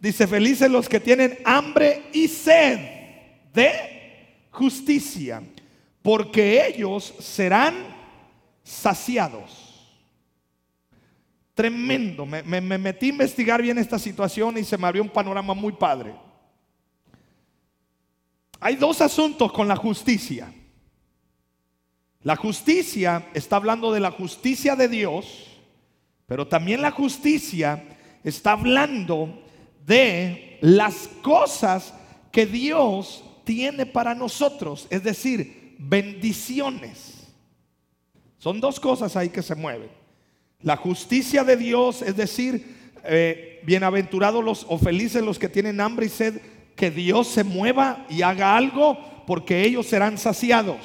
Dice, 0.00 0.26
felices 0.26 0.70
los 0.70 0.88
que 0.88 1.00
tienen 1.00 1.38
hambre 1.44 2.02
y 2.12 2.28
sed 2.28 2.78
de 3.54 4.46
justicia, 4.50 5.42
porque 6.02 6.66
ellos 6.66 7.14
serán 7.20 7.74
saciados. 8.62 9.64
Tremendo. 11.54 12.26
Me, 12.26 12.60
metí 12.60 13.06
a 13.06 13.10
investigar 13.10 13.62
bien 13.62 13.78
esta 13.78 13.98
situación 13.98 14.58
y 14.58 14.64
se 14.64 14.76
me 14.76 14.86
abrió 14.86 15.02
un 15.02 15.08
panorama 15.08 15.54
muy 15.54 15.72
padre. 15.72 16.14
Hay 18.58 18.76
dos 18.76 19.00
asuntos 19.00 19.52
con 19.52 19.68
la 19.68 19.76
justicia. 19.76 20.52
La 22.22 22.34
justicia 22.34 23.28
está 23.34 23.56
hablando 23.56 23.92
de 23.92 24.00
la 24.00 24.10
justicia 24.10 24.74
de 24.74 24.88
Dios, 24.88 25.53
pero 26.26 26.46
también 26.46 26.82
la 26.82 26.90
justicia 26.90 27.84
está 28.22 28.52
hablando 28.52 29.42
de 29.86 30.58
las 30.60 31.08
cosas 31.22 31.94
que 32.32 32.46
Dios 32.46 33.24
tiene 33.44 33.86
para 33.86 34.14
nosotros, 34.14 34.86
es 34.90 35.02
decir, 35.04 35.76
bendiciones. 35.78 37.28
Son 38.38 38.60
dos 38.60 38.80
cosas 38.80 39.16
ahí 39.16 39.28
que 39.28 39.42
se 39.42 39.54
mueven. 39.54 39.90
La 40.60 40.76
justicia 40.76 41.44
de 41.44 41.56
Dios, 41.56 42.02
es 42.02 42.16
decir, 42.16 42.92
eh, 43.04 43.60
bienaventurados 43.64 44.42
los 44.42 44.66
o 44.68 44.78
felices 44.78 45.22
los 45.22 45.38
que 45.38 45.48
tienen 45.48 45.80
hambre 45.80 46.06
y 46.06 46.08
sed, 46.08 46.40
que 46.74 46.90
Dios 46.90 47.28
se 47.28 47.44
mueva 47.44 48.06
y 48.08 48.22
haga 48.22 48.56
algo 48.56 48.98
porque 49.26 49.62
ellos 49.64 49.86
serán 49.86 50.18
saciados. 50.18 50.78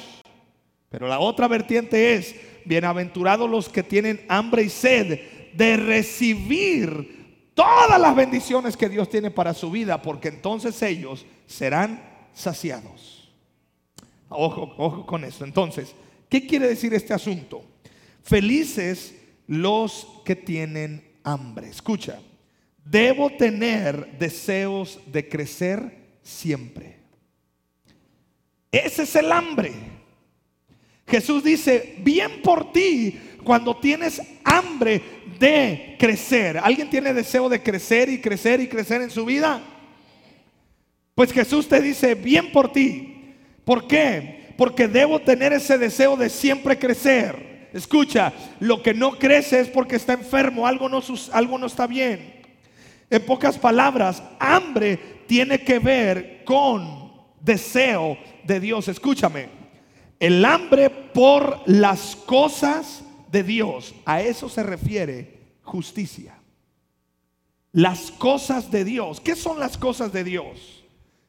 Pero 0.90 1.08
la 1.08 1.18
otra 1.18 1.48
vertiente 1.48 2.14
es, 2.14 2.34
bienaventurados 2.70 3.50
los 3.50 3.68
que 3.68 3.82
tienen 3.82 4.24
hambre 4.28 4.62
y 4.62 4.68
sed 4.68 5.18
de 5.54 5.76
recibir 5.76 7.50
todas 7.52 8.00
las 8.00 8.14
bendiciones 8.14 8.76
que 8.76 8.88
Dios 8.88 9.10
tiene 9.10 9.32
para 9.32 9.54
su 9.54 9.72
vida, 9.72 10.00
porque 10.00 10.28
entonces 10.28 10.80
ellos 10.80 11.26
serán 11.48 12.00
saciados. 12.32 13.28
Ojo, 14.28 14.72
ojo 14.78 15.04
con 15.04 15.24
eso. 15.24 15.44
Entonces, 15.44 15.96
¿qué 16.28 16.46
quiere 16.46 16.68
decir 16.68 16.94
este 16.94 17.12
asunto? 17.12 17.64
Felices 18.22 19.16
los 19.48 20.06
que 20.24 20.36
tienen 20.36 21.04
hambre. 21.24 21.70
Escucha, 21.70 22.20
debo 22.84 23.30
tener 23.30 24.16
deseos 24.16 25.00
de 25.06 25.28
crecer 25.28 26.20
siempre. 26.22 27.00
Ese 28.70 29.02
es 29.02 29.16
el 29.16 29.32
hambre. 29.32 29.72
Jesús 31.10 31.42
dice, 31.42 31.96
bien 31.98 32.40
por 32.42 32.72
ti 32.72 33.18
cuando 33.42 33.76
tienes 33.76 34.22
hambre 34.44 35.02
de 35.38 35.96
crecer. 35.98 36.58
¿Alguien 36.58 36.88
tiene 36.88 37.12
deseo 37.12 37.48
de 37.48 37.62
crecer 37.62 38.08
y 38.08 38.20
crecer 38.20 38.60
y 38.60 38.68
crecer 38.68 39.02
en 39.02 39.10
su 39.10 39.24
vida? 39.24 39.60
Pues 41.14 41.32
Jesús 41.32 41.68
te 41.68 41.80
dice, 41.80 42.14
bien 42.14 42.52
por 42.52 42.72
ti. 42.72 43.34
¿Por 43.64 43.86
qué? 43.86 44.54
Porque 44.56 44.88
debo 44.88 45.20
tener 45.20 45.52
ese 45.52 45.78
deseo 45.78 46.16
de 46.16 46.30
siempre 46.30 46.78
crecer. 46.78 47.68
Escucha, 47.72 48.32
lo 48.58 48.82
que 48.82 48.94
no 48.94 49.12
crece 49.12 49.60
es 49.60 49.68
porque 49.68 49.96
está 49.96 50.14
enfermo, 50.14 50.66
algo 50.66 50.88
no, 50.88 51.02
algo 51.32 51.58
no 51.58 51.66
está 51.66 51.86
bien. 51.86 52.40
En 53.08 53.24
pocas 53.24 53.58
palabras, 53.58 54.22
hambre 54.38 54.98
tiene 55.26 55.60
que 55.60 55.78
ver 55.78 56.42
con 56.44 57.12
deseo 57.40 58.18
de 58.44 58.60
Dios. 58.60 58.88
Escúchame, 58.88 59.59
el 60.20 60.44
hambre 60.44 60.90
por 60.90 61.62
las 61.66 62.14
cosas 62.14 63.02
de 63.32 63.42
Dios, 63.42 63.94
a 64.04 64.20
eso 64.20 64.48
se 64.48 64.62
refiere 64.62 65.40
justicia. 65.62 66.36
Las 67.72 68.10
cosas 68.10 68.70
de 68.70 68.84
Dios. 68.84 69.20
¿Qué 69.20 69.34
son 69.34 69.58
las 69.58 69.78
cosas 69.78 70.12
de 70.12 70.24
Dios? 70.24 70.84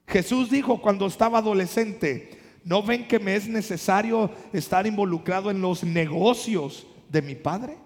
Jesús 0.07 0.49
dijo 0.49 0.81
cuando 0.81 1.05
estaba 1.05 1.37
adolescente, 1.37 2.37
¿no 2.65 2.83
ven 2.83 3.07
que 3.07 3.19
me 3.19 3.35
es 3.35 3.47
necesario 3.47 4.31
estar 4.51 4.85
involucrado 4.85 5.49
en 5.51 5.61
los 5.61 5.83
negocios 5.83 6.85
de 7.09 7.21
mi 7.21 7.35
Padre? 7.35 7.77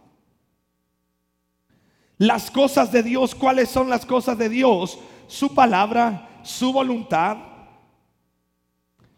Las 2.18 2.50
cosas 2.50 2.92
de 2.92 3.04
Dios, 3.04 3.36
¿cuáles 3.36 3.70
son 3.70 3.90
las 3.90 4.06
cosas 4.06 4.38
de 4.38 4.50
Dios? 4.50 4.98
Su 5.28 5.54
palabra, 5.54 6.42
su 6.44 6.72
voluntad. 6.72 7.38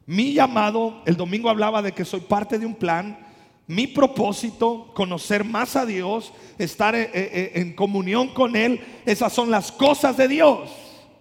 Mi 0.08 0.34
llamado, 0.34 1.04
el 1.06 1.16
domingo 1.16 1.50
hablaba 1.50 1.84
de 1.84 1.92
que 1.92 2.06
soy 2.06 2.22
parte 2.22 2.58
de 2.58 2.66
un 2.66 2.74
plan 2.74 3.28
mi 3.68 3.86
propósito, 3.86 4.92
conocer 4.94 5.44
más 5.44 5.76
a 5.76 5.86
Dios, 5.86 6.32
estar 6.58 6.96
eh, 6.96 7.12
eh, 7.14 7.30
eh, 7.34 7.52
en, 7.56 7.74
comunión 7.74 8.30
con 8.30 8.56
Él, 8.56 8.80
esas 9.06 9.34
son 9.34 9.52
las 9.52 9.74
cosas 9.74 10.16
de 10.16 10.30
Dios. 10.30 10.72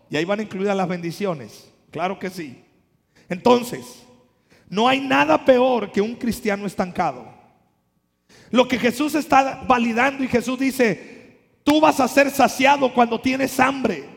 Y 0.09 0.17
ahí 0.17 0.25
van 0.25 0.41
incluidas 0.41 0.77
las 0.77 0.87
bendiciones. 0.87 1.69
Claro 1.91 2.21
que 2.21 2.31
sí. 2.31 2.65
Entonces, 3.29 4.05
no 4.69 4.87
hay 4.87 5.01
nada 5.01 5.45
peor 5.45 5.91
que 5.91 6.01
un 6.01 6.15
cristiano 6.15 6.67
estancado. 6.67 7.35
Lo 8.51 8.69
que 8.69 8.79
Jesús 8.79 9.17
está 9.17 9.65
validando 9.67 10.23
y 10.23 10.29
Jesús 10.29 10.57
dice, 10.57 11.41
tú 11.65 11.81
vas 11.81 11.99
a 11.99 12.07
ser 12.07 12.31
saciado 12.31 12.95
cuando 12.95 13.21
tienes 13.21 13.59
hambre. 13.59 14.09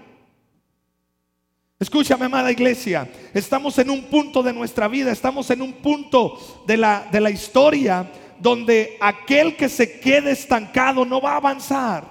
Escúchame, 1.80 2.26
amada 2.26 2.52
iglesia, 2.52 3.08
estamos 3.34 3.78
en 3.80 3.90
un 3.90 4.04
punto 4.04 4.44
de 4.44 4.52
nuestra 4.52 4.90
vida, 4.90 5.14
estamos 5.14 5.50
en 5.50 5.62
un 5.62 5.72
punto 5.72 6.38
de 6.68 6.76
la, 6.76 7.08
de 7.10 7.22
la 7.22 7.30
historia 7.30 8.12
donde 8.38 8.98
aquel 9.00 9.56
que 9.56 9.70
se 9.70 9.98
quede 10.02 10.32
estancado 10.32 11.06
no 11.06 11.22
va 11.22 11.34
a 11.34 11.38
avanzar. 11.38 12.04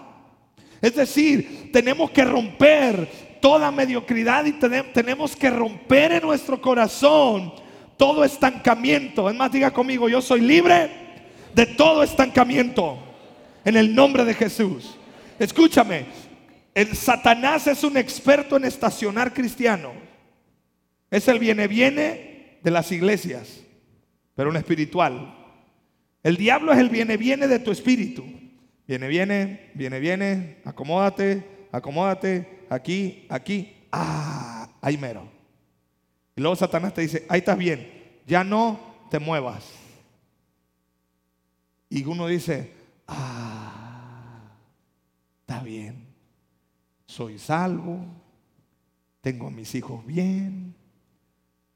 Es 0.80 0.94
decir, 0.94 1.70
tenemos 1.70 2.10
que 2.12 2.24
romper 2.24 3.38
toda 3.42 3.70
mediocridad 3.70 4.46
y 4.46 4.52
tenemos 4.52 5.36
que 5.36 5.50
romper 5.50 6.12
en 6.12 6.22
nuestro 6.22 6.58
corazón 6.62 7.52
todo 7.98 8.24
estancamiento. 8.24 9.28
Es 9.28 9.36
más, 9.36 9.52
diga 9.52 9.70
conmigo, 9.70 10.08
yo 10.08 10.22
soy 10.22 10.40
libre 10.40 10.90
de 11.54 11.66
todo 11.66 12.02
estancamiento 12.02 12.96
en 13.66 13.76
el 13.76 13.94
nombre 13.94 14.24
de 14.24 14.32
Jesús. 14.32 14.96
Escúchame, 15.38 16.06
el 16.78 16.94
Satanás 16.94 17.66
es 17.66 17.82
un 17.82 17.96
experto 17.96 18.56
en 18.56 18.64
estacionar 18.64 19.34
cristianos. 19.34 19.94
Es 21.10 21.26
el 21.26 21.40
viene-viene 21.40 22.60
de 22.62 22.70
las 22.70 22.92
iglesias, 22.92 23.64
pero 24.36 24.48
un 24.48 24.56
espiritual. 24.56 25.34
El 26.22 26.36
diablo 26.36 26.72
es 26.72 26.78
el 26.78 26.88
viene-viene 26.88 27.48
de 27.48 27.58
tu 27.58 27.72
espíritu. 27.72 28.24
Viene, 28.86 29.08
viene, 29.08 29.72
viene, 29.74 29.98
viene, 29.98 30.58
acomódate, 30.64 31.42
acomódate, 31.72 32.66
aquí, 32.70 33.26
aquí. 33.28 33.74
Ah, 33.90 34.70
ahí 34.80 34.96
mero. 34.96 35.28
Y 36.36 36.40
luego 36.40 36.54
Satanás 36.54 36.94
te 36.94 37.00
dice, 37.00 37.26
ahí 37.28 37.40
estás 37.40 37.58
bien, 37.58 37.90
ya 38.24 38.44
no 38.44 38.78
te 39.10 39.18
muevas. 39.18 39.64
Y 41.90 42.04
uno 42.04 42.28
dice, 42.28 42.72
ah, 43.08 44.44
está 45.40 45.60
bien, 45.64 46.07
soy 47.08 47.38
salvo, 47.38 48.04
tengo 49.22 49.46
a 49.46 49.50
mis 49.50 49.74
hijos 49.74 50.04
bien, 50.04 50.74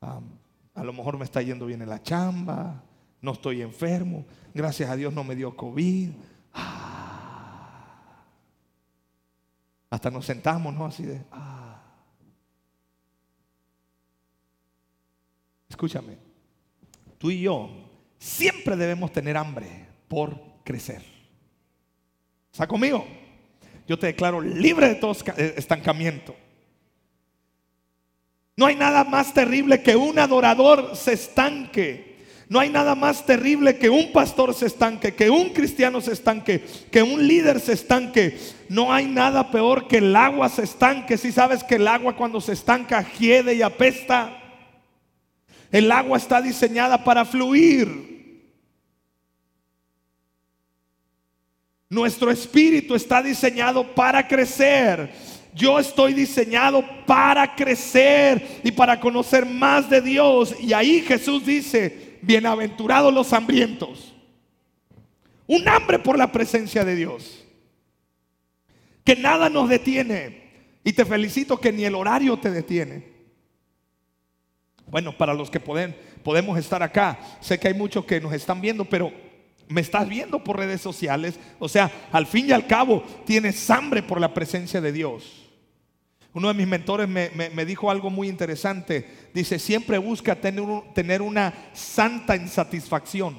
a 0.01 0.85
lo 0.85 0.93
mejor 0.93 1.17
me 1.17 1.25
está 1.25 1.41
yendo 1.41 1.65
bien 1.65 1.81
en 1.81 1.89
la 1.89 2.03
chamba, 2.03 2.83
no 3.23 3.33
estoy 3.33 3.63
enfermo, 3.63 4.27
gracias 4.53 4.91
a 4.91 4.97
Dios 4.97 5.13
no 5.15 5.25
me 5.25 5.35
dio 5.35 5.57
COVID. 5.57 6.11
Ah. 6.53 8.25
Hasta 9.89 10.11
nos 10.11 10.27
sentamos, 10.27 10.75
¿no? 10.75 10.85
Así 10.85 11.05
de, 11.05 11.25
ah. 11.33 11.81
Escúchame, 15.69 16.19
tú 17.17 17.31
y 17.31 17.41
yo 17.41 17.71
siempre 18.19 18.77
debemos 18.77 19.11
tener 19.13 19.39
hambre 19.39 19.89
por 20.09 20.39
crecer. 20.63 21.03
¿Está 22.53 22.67
conmigo? 22.67 23.22
Yo 23.87 23.99
te 23.99 24.07
declaro 24.07 24.41
libre 24.41 24.89
de 24.89 24.95
todo 24.95 25.17
eh, 25.37 25.55
estancamiento. 25.57 26.35
No 28.57 28.67
hay 28.67 28.77
nada 28.77 29.05
más 29.05 29.33
terrible 29.33 29.83
que 29.83 29.97
un 29.97 30.19
adorador 30.19 30.95
se 30.95 31.15
estanque. 31.15 32.13
No 32.49 32.61
hay 32.61 32.69
nada 32.69 32.95
más 32.95 33.25
terrible 33.25 33.79
que 33.79 33.89
un 33.89 34.13
pastor 34.13 34.53
se 34.53 34.67
estanque, 34.67 35.15
que 35.15 35.31
un 35.31 35.51
cristiano 35.51 36.03
se 36.03 36.13
estanque, 36.13 36.63
que 36.91 37.03
un 37.03 37.27
líder 37.27 37.61
se 37.61 37.73
estanque. 37.73 38.39
No 38.69 38.93
hay 38.93 39.07
nada 39.07 39.51
peor 39.51 39.89
que 39.89 39.99
el 39.99 40.15
agua 40.15 40.51
se 40.51 40.65
estanque. 40.65 41.17
Si 41.17 41.33
sabes 41.33 41.65
que 41.65 41.77
el 41.77 41.89
agua 41.89 42.15
cuando 42.15 42.43
se 42.43 42.53
estanca 42.53 43.11
hiede 43.19 43.55
y 43.55 43.63
apesta. 43.63 44.39
El 45.71 45.91
agua 45.91 46.19
está 46.19 46.43
diseñada 46.43 47.03
para 47.03 47.25
fluir. 47.25 48.12
Nuestro 51.93 52.31
espíritu 52.31 52.95
está 52.95 53.23
diseñado 53.23 53.87
para 53.95 54.27
crecer. 54.27 55.13
Yo 55.55 55.79
estoy 55.79 56.15
diseñado 56.15 56.83
para 57.05 57.55
crecer 57.55 58.61
y 58.65 58.73
para 58.73 58.99
conocer 58.99 59.45
más 59.45 59.91
de 59.91 60.01
Dios. 60.01 60.55
Y 60.59 60.73
ahí 60.73 61.03
Jesús 61.03 61.45
dice, 61.45 62.17
bienaventurados 62.23 63.13
los 63.13 63.31
hambrientos. 63.35 64.15
Un 65.47 65.69
hambre 65.69 65.99
por 65.99 66.17
la 66.17 66.33
presencia 66.33 66.83
de 66.83 66.97
Dios. 66.97 67.45
Que 69.05 69.15
nada 69.15 69.51
nos 69.51 69.69
detiene. 69.69 70.45
Y 70.83 70.95
te 70.95 71.05
felicito 71.05 71.59
que 71.59 71.75
ni 71.75 71.85
el 71.85 71.95
horario 71.95 72.39
te 72.39 72.51
detiene. 72.51 73.05
Bueno, 74.87 75.15
para 75.15 75.35
los 75.35 75.51
que 75.51 75.61
pueden, 75.61 75.95
podemos 76.23 76.59
estar 76.59 76.83
acá, 76.83 77.19
sé 77.43 77.61
que 77.61 77.69
hay 77.69 77.75
muchos 77.75 78.07
que 78.07 78.19
nos 78.19 78.33
están 78.33 78.63
viendo, 78.63 78.87
pero 78.87 79.13
me 79.69 79.81
estás 79.81 80.09
viendo 80.09 80.43
por 80.43 80.59
redes 80.59 80.81
sociales. 80.81 81.39
O 81.59 81.69
sea, 81.69 81.91
al 82.13 82.27
fin 82.27 82.49
y 82.49 82.53
al 82.53 82.67
cabo, 82.67 83.03
tienes 83.25 83.69
hambre 83.71 84.03
por 84.03 84.21
la 84.21 84.35
presencia 84.35 84.81
de 84.81 84.93
Dios. 84.93 85.51
Uno 86.35 86.49
de 86.49 86.55
mis 86.55 86.67
mentores 86.67 87.09
me, 87.09 87.65
dijo 87.65 87.91
algo 87.91 88.09
muy 88.09 88.29
interesante. 88.29 89.29
Dice, 89.35 89.59
siempre 89.59 89.99
busca 89.99 90.35
tener, 90.35 90.65
tener 90.95 91.21
una 91.21 91.53
santa 91.75 92.37
insatisfacción. 92.37 93.37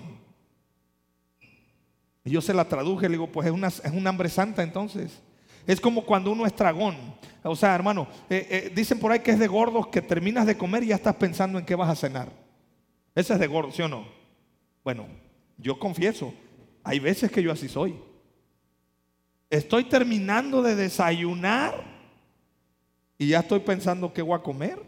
Y 2.24 2.32
yo 2.32 2.42
se 2.42 2.54
la 2.54 2.66
traduje, 2.66 3.10
le 3.10 3.14
digo, 3.14 3.32
pues 3.32 3.48
es 3.48 3.54
una, 3.54 3.68
es 3.68 3.92
un 3.92 4.06
hambre 4.06 4.30
santa 4.30 4.64
entonces. 4.64 5.22
Es 5.66 5.82
como 5.82 6.06
cuando 6.06 6.32
uno 6.32 6.46
es 6.46 6.56
tragón. 6.56 6.96
O 7.42 7.56
sea, 7.56 7.74
hermano, 7.74 8.08
eh, 8.30 8.48
eh, 8.50 8.72
dicen 8.74 9.00
por 9.00 9.12
ahí 9.12 9.20
que 9.20 9.32
es 9.32 9.40
de 9.40 9.48
gordos 9.48 9.88
que 9.88 10.02
terminas 10.02 10.46
de 10.46 10.58
comer 10.58 10.84
y 10.84 10.88
ya 10.88 10.96
estás 10.96 11.16
pensando 11.16 11.60
en 11.60 11.66
qué 11.66 11.76
vas 11.76 11.90
a 11.90 11.96
cenar. 11.96 12.30
Ese 13.16 13.34
es 13.34 13.40
de 13.40 13.48
gordo, 13.48 13.72
¿sí 13.72 13.82
o 13.82 13.88
no? 13.88 14.06
Bueno, 14.84 15.08
yo 15.64 15.80
confieso, 15.80 16.34
hay 16.84 17.00
veces 17.00 17.32
que 17.32 17.42
yo 17.42 17.52
así 17.52 17.70
soy. 17.70 17.96
Estoy 19.50 19.86
terminando 19.86 20.62
de 20.62 20.76
desayunar 20.76 21.86
y 23.18 23.30
ya 23.30 23.40
estoy 23.40 23.62
pensando 23.62 24.14
qué 24.14 24.22
voy 24.22 24.36
a 24.36 24.44
comer. 24.44 24.80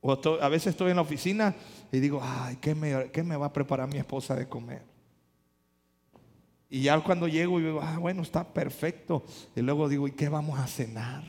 O 0.00 0.18
a 0.40 0.48
veces 0.48 0.68
estoy 0.68 0.90
en 0.90 0.96
la 0.96 1.02
oficina 1.02 1.54
y 1.90 1.98
digo, 1.98 2.20
ay, 2.22 2.56
¿qué 2.60 2.74
me, 2.74 3.10
¿qué 3.10 3.22
me 3.22 3.36
va 3.36 3.46
a 3.46 3.52
preparar 3.52 3.88
mi 3.88 3.98
esposa 3.98 4.34
de 4.34 4.48
comer? 4.48 4.82
Y 6.68 6.82
ya 6.82 6.98
cuando 7.00 7.28
llego 7.28 7.60
y 7.60 7.64
digo, 7.64 7.80
ah, 7.82 7.98
bueno, 7.98 8.22
está 8.22 8.52
perfecto. 8.52 9.24
Y 9.54 9.60
luego 9.60 9.88
digo, 9.88 10.08
¿y 10.08 10.12
qué 10.12 10.28
vamos 10.28 10.58
a 10.58 10.66
cenar? 10.66 11.22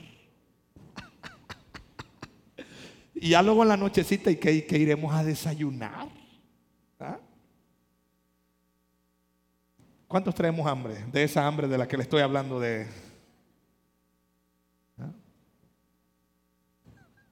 y 3.16 3.30
ya 3.30 3.42
luego 3.42 3.64
en 3.64 3.70
la 3.70 3.78
nochecita, 3.78 4.32
¿y 4.32 4.38
qué, 4.38 4.78
iremos 4.78 5.14
a 5.14 5.24
desayunar? 5.24 6.08
¿Ah? 7.00 7.20
¿Cuántos 10.14 10.36
traemos 10.36 10.68
hambre? 10.68 11.04
De 11.12 11.24
esa 11.24 11.48
hambre 11.48 11.68
de 11.68 11.76
la 11.76 11.88
que 11.88 11.98
le 11.98 12.04
estoy 12.04 12.22
hablando 12.22 12.60
de 12.60 12.86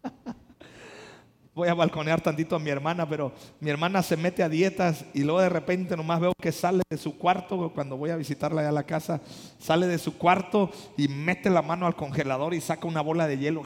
voy 1.53 1.67
a 1.67 1.75
balconear 1.75 2.21
tantito 2.21 2.55
a 2.55 2.59
mi 2.59 2.71
hermana, 2.71 3.07
pero 3.07 3.33
mi 3.59 3.69
hermana 3.69 4.01
se 4.01 4.17
mete 4.17 4.41
a 4.41 4.49
dietas 4.49 5.05
y 5.13 5.23
luego 5.23 5.41
de 5.41 5.49
repente 5.49 5.95
nomás 5.95 6.21
veo 6.21 6.33
que 6.41 6.51
sale 6.51 6.81
de 6.89 6.97
su 6.97 7.19
cuarto, 7.19 7.71
cuando 7.71 7.97
voy 7.97 8.09
a 8.09 8.15
visitarla 8.15 8.61
allá 8.61 8.69
a 8.69 8.71
la 8.71 8.83
casa, 8.87 9.21
sale 9.59 9.85
de 9.85 9.99
su 9.99 10.17
cuarto 10.17 10.71
y 10.97 11.07
mete 11.07 11.51
la 11.51 11.61
mano 11.61 11.85
al 11.85 11.95
congelador 11.95 12.55
y 12.55 12.61
saca 12.61 12.87
una 12.87 13.01
bola 13.01 13.27
de 13.27 13.37
hielo. 13.37 13.61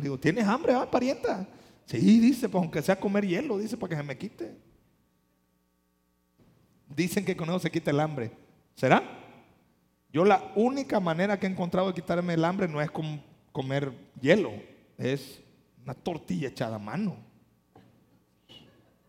digo, 0.00 0.18
¿tienes 0.18 0.46
hambre, 0.46 0.72
ah, 0.72 0.90
parienta? 0.90 1.46
Sí, 1.84 1.98
dice, 2.18 2.48
pues 2.48 2.62
aunque 2.62 2.80
sea 2.80 2.98
comer 2.98 3.26
hielo, 3.26 3.58
dice, 3.58 3.76
para 3.76 3.90
que 3.90 3.96
se 3.96 4.02
me 4.02 4.16
quite. 4.16 4.65
Dicen 6.88 7.24
que 7.24 7.36
con 7.36 7.48
eso 7.48 7.58
se 7.58 7.70
quita 7.70 7.90
el 7.90 8.00
hambre. 8.00 8.30
¿Será? 8.74 9.02
Yo 10.12 10.24
la 10.24 10.52
única 10.54 11.00
manera 11.00 11.38
que 11.38 11.46
he 11.46 11.50
encontrado 11.50 11.88
de 11.88 11.94
quitarme 11.94 12.34
el 12.34 12.44
hambre 12.44 12.68
no 12.68 12.80
es 12.80 12.90
comer 13.52 13.92
hielo, 14.20 14.52
es 14.96 15.42
una 15.82 15.94
tortilla 15.94 16.48
echada 16.48 16.76
a 16.76 16.78
mano. 16.78 17.16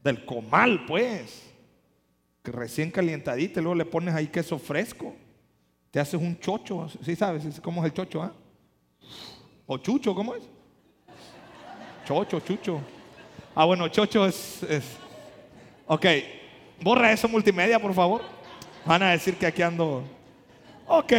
Del 0.04 0.26
comal, 0.26 0.86
pues. 0.86 1.54
Recién 2.44 2.92
calientadita, 2.92 3.60
luego 3.60 3.76
le 3.76 3.86
pones 3.86 4.16
ahí 4.16 4.28
queso 4.28 4.58
fresco. 4.58 5.13
Te 5.92 6.00
haces 6.00 6.20
un 6.20 6.40
chocho. 6.40 6.88
¿Sí 7.04 7.16
sabes 7.16 7.60
cómo 7.62 7.82
es 7.82 7.88
el 7.88 7.94
chocho? 7.94 8.22
Ah? 8.24 8.34
¿O 9.66 9.78
chucho? 9.78 10.16
¿Cómo 10.16 10.34
es? 10.36 10.44
Chocho, 12.06 12.40
chucho. 12.40 12.82
Ah, 13.54 13.66
bueno, 13.66 13.88
chocho 13.90 14.26
es, 14.26 14.63
es. 14.63 14.98
Ok, 15.88 16.06
borra 16.82 17.12
eso 17.12 17.28
multimedia, 17.28 17.80
por 17.80 17.94
favor. 17.94 18.22
Van 18.86 19.04
a 19.04 19.12
decir 19.12 19.36
que 19.36 19.46
aquí 19.46 19.62
ando. 19.62 20.04
Ok, 20.88 21.12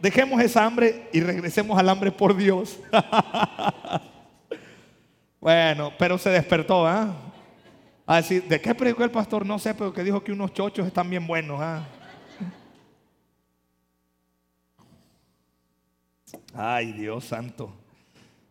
dejemos 0.00 0.40
esa 0.40 0.64
hambre 0.64 1.08
y 1.12 1.20
regresemos 1.20 1.78
al 1.78 1.88
hambre 1.88 2.10
por 2.10 2.36
Dios. 2.36 2.78
Bueno, 5.38 5.92
pero 5.96 6.18
se 6.18 6.30
despertó, 6.30 6.84
¿ah? 6.84 7.14
A 8.04 8.16
decir, 8.16 8.42
¿de 8.48 8.60
qué 8.60 8.74
predicó 8.74 9.04
el 9.04 9.12
pastor? 9.12 9.46
No 9.46 9.60
sé, 9.60 9.74
pero 9.74 9.92
que 9.92 10.02
dijo 10.02 10.24
que 10.24 10.32
unos 10.32 10.52
chochos 10.52 10.84
están 10.84 11.08
bien 11.08 11.24
buenos, 11.24 11.60
¿ah? 11.60 11.86
Ay, 16.52 16.92
Dios 16.94 17.26
santo. 17.26 17.72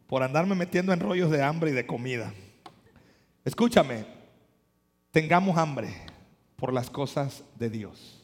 Por 0.07 0.23
andarme 0.23 0.55
metiendo 0.55 0.93
en 0.93 1.01
rollos 1.01 1.29
de 1.29 1.43
hambre 1.43 1.71
y 1.71 1.73
de 1.73 1.85
comida. 1.85 2.31
Escúchame, 3.43 4.05
tengamos 5.11 5.57
hambre 5.57 5.93
por 6.55 6.73
las 6.73 6.89
cosas 6.89 7.43
de 7.57 7.69
Dios. 7.69 8.21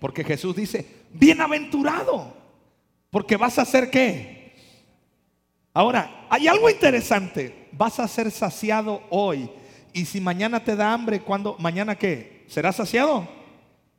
Porque 0.00 0.24
Jesús 0.24 0.54
dice, 0.54 0.86
bienaventurado, 1.12 2.34
porque 3.10 3.36
vas 3.36 3.58
a 3.58 3.62
hacer 3.62 3.90
qué? 3.90 4.54
Ahora, 5.72 6.26
hay 6.30 6.48
algo 6.48 6.68
interesante 6.70 7.58
vas 7.78 8.00
a 8.00 8.08
ser 8.08 8.30
saciado 8.30 9.02
hoy. 9.08 9.48
Y 9.92 10.04
si 10.04 10.20
mañana 10.20 10.62
te 10.62 10.76
da 10.76 10.92
hambre, 10.92 11.20
¿cuándo? 11.20 11.56
¿Mañana 11.58 11.96
qué? 11.96 12.44
¿Serás 12.48 12.76
saciado? 12.76 13.26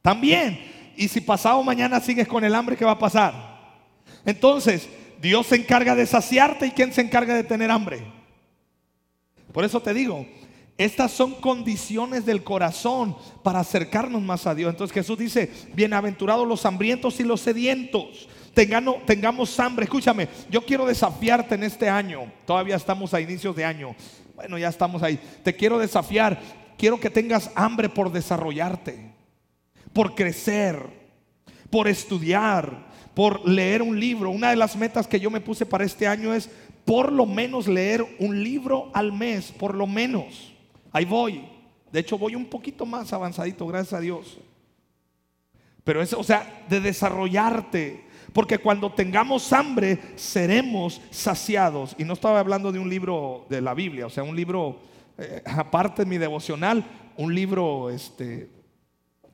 También. 0.02 0.60
Y 0.95 1.08
si 1.08 1.22
pasado 1.22 1.63
mañana 1.63 2.00
sigues 2.00 2.28
con 2.28 2.43
el 2.43 2.54
hambre, 2.54 2.76
¿qué 2.76 2.86
va 2.86 2.91
a 2.91 3.00
pasar? 3.00 3.34
Entonces, 4.26 4.88
Dios 5.22 5.48
se 5.48 5.56
encarga 5.56 5.95
de 5.95 6.06
saciarte 6.06 6.67
y 6.67 6.72
¿quién 6.72 6.93
se 6.93 7.02
encarga 7.02 7.34
de 7.34 7.43
tener 7.43 7.72
hambre? 7.72 8.02
Por 9.54 9.63
eso 9.63 9.82
te 9.82 9.93
digo, 9.93 10.28
estas 10.80 11.12
son 11.12 11.36
condiciones 11.36 12.26
del 12.26 12.44
corazón 12.44 13.15
para 13.44 13.60
acercarnos 13.60 14.24
más 14.24 14.48
a 14.48 14.56
Dios. 14.56 14.72
Entonces 14.72 14.96
Jesús 14.96 15.20
dice, 15.20 15.52
bienaventurados 15.76 16.48
los 16.48 16.65
hambrientos 16.65 17.20
y 17.20 17.24
los 17.24 17.42
sedientos 17.42 18.28
tengamos, 19.06 19.60
hambre. 19.60 19.86
Escúchame, 19.86 20.28
yo 20.50 20.65
quiero 20.65 20.86
desafiarte 20.86 21.56
en 21.56 21.63
este 21.63 21.89
año. 21.89 22.32
Todavía 22.46 22.76
estamos 22.76 23.13
a 23.13 23.22
inicios 23.22 23.56
de 23.56 23.65
año. 23.65 23.96
Bueno, 24.36 24.58
ya 24.58 24.70
estamos 24.70 25.04
ahí. 25.04 25.20
Te 25.44 25.56
quiero 25.56 25.78
desafiar. 25.80 26.39
Quiero 26.78 27.00
que 27.00 27.10
tengas 27.10 27.52
hambre 27.56 27.89
por 27.89 28.12
desarrollarte, 28.12 29.13
por 29.92 30.15
crecer, 30.15 30.82
por 31.70 31.88
estudiar, 31.88 32.88
por 33.13 33.48
leer 33.48 33.82
un 33.82 34.00
libro. 34.00 34.30
Una 34.30 34.50
de 34.50 34.56
las 34.56 34.78
metas 34.78 35.08
que 35.08 35.20
yo 35.20 35.30
me 35.30 35.42
puse 35.42 35.65
para 35.65 35.84
este 35.84 36.08
año 36.08 36.34
es 36.34 36.50
por 36.86 37.12
lo 37.12 37.26
menos 37.26 37.68
leer 37.68 38.06
un 38.20 38.44
libro 38.44 38.89
al 38.94 39.12
mes, 39.12 39.52
por 39.52 39.76
lo 39.76 39.88
menos. 39.88 40.54
Ahí 40.91 41.06
voy. 41.06 41.47
De 41.91 41.99
hecho, 41.99 42.17
voy 42.17 42.36
un 42.36 42.45
poquito 42.45 42.86
más 42.86 43.12
avanzadito, 43.13 43.65
gracias 43.67 43.93
a 43.93 44.02
Dios. 44.02 44.38
Pero 45.84 46.02
es, 46.02 46.13
o 46.13 46.23
sea, 46.23 46.65
de 46.69 46.80
desarrollarte. 46.80 48.04
Porque 48.34 48.60
cuando 48.60 48.91
tengamos 48.91 49.52
hambre, 49.54 49.97
seremos 50.15 51.02
saciados. 51.10 51.95
Y 51.97 52.04
no 52.04 52.13
estaba 52.13 52.39
hablando 52.39 52.71
de 52.71 52.80
un 52.80 52.89
libro 52.89 53.45
de 53.49 53.62
la 53.62 53.73
Biblia, 53.73 54.06
o 54.06 54.10
sea, 54.10 54.23
un 54.23 54.36
libro, 54.36 54.80
eh, 55.17 55.41
aparte 55.45 56.04
de 56.04 56.10
mi 56.10 56.17
devocional, 56.17 56.86
un 57.17 57.34
libro 57.34 57.89
este, 57.89 58.49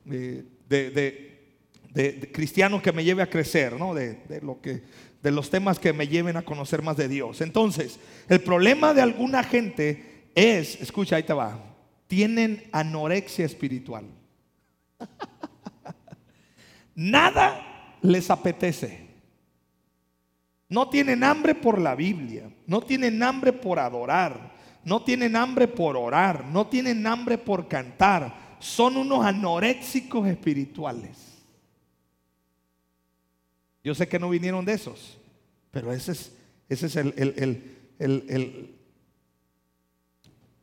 de, 0.04 0.46
de, 0.68 2.30
cristiano 2.32 2.80
que 2.80 2.92
me 2.92 3.04
lleve 3.04 3.22
a 3.22 3.30
crecer, 3.30 3.78
¿no? 3.78 3.94
de, 3.94 4.18
lo 4.42 4.60
que, 4.60 4.82
de 5.22 5.30
los 5.30 5.50
temas 5.50 5.78
que 5.78 5.92
me 5.92 6.08
lleven 6.08 6.36
a 6.36 6.42
conocer 6.42 6.82
más 6.82 6.96
de 6.96 7.08
Dios. 7.08 7.40
Entonces, 7.40 7.98
el 8.28 8.40
problema 8.40 8.94
de 8.94 9.02
alguna 9.02 9.42
gente 9.42 10.15
es, 10.36 10.80
escucha, 10.80 11.16
ahí 11.16 11.22
te 11.22 11.32
va, 11.32 11.58
tienen 12.06 12.68
anorexia 12.70 13.46
espiritual. 13.46 14.04
Nada 16.94 17.96
les 18.02 18.30
apetece. 18.30 19.06
No 20.68 20.90
tienen 20.90 21.24
hambre 21.24 21.54
por 21.54 21.80
la 21.80 21.94
Biblia, 21.94 22.50
no 22.66 22.82
tienen 22.82 23.22
hambre 23.22 23.52
por 23.52 23.78
adorar, 23.78 24.52
no 24.84 25.02
tienen 25.02 25.36
hambre 25.36 25.68
por 25.68 25.96
orar, 25.96 26.44
no 26.44 26.66
tienen 26.66 27.06
hambre 27.06 27.38
por 27.38 27.66
cantar. 27.66 28.56
Son 28.58 28.96
unos 28.96 29.24
anoréxicos 29.24 30.28
espirituales. 30.28 31.36
Yo 33.82 33.94
sé 33.94 34.06
que 34.06 34.18
no 34.18 34.28
vinieron 34.28 34.64
de 34.64 34.74
esos, 34.74 35.16
pero 35.70 35.92
ese 35.92 36.12
es, 36.12 36.32
ese 36.68 36.86
es 36.86 36.96
el, 36.96 37.14
el, 37.98 38.75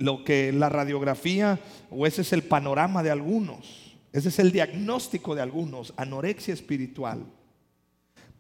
lo 0.04 0.26
que 0.26 0.52
la 0.52 0.68
radiografía 0.68 1.62
o 1.90 2.06
ese 2.06 2.24
es 2.24 2.34
el 2.34 2.44
panorama 2.44 3.04
de 3.04 3.10
algunos. 3.10 3.96
Ese 4.12 4.28
es 4.28 4.38
el 4.38 4.52
diagnóstico 4.52 5.34
de 5.34 5.42
algunos, 5.42 5.94
anorexia 5.96 6.54
espiritual. 6.54 7.26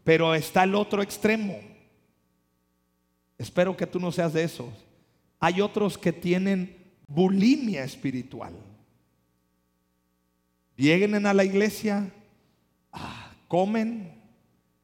Pero 0.03 0.35
está 0.35 0.65
el 0.65 0.75
otro 0.75 1.01
extremo. 1.01 1.57
Espero 3.37 3.77
que 3.77 3.87
tú 3.87 3.97
no 3.97 4.11
seas 4.11 4.33
de 4.33 4.43
esos. 4.43 4.67
Hay 5.39 5.61
otros 5.61 5.97
que 5.97 6.11
tienen 6.11 6.75
bulimia 7.07 7.85
espiritual. 7.85 8.53
Vienen 10.75 11.25
a 11.25 11.33
la 11.33 11.45
iglesia, 11.45 12.11
ah, 12.91 13.31
comen, 13.47 14.21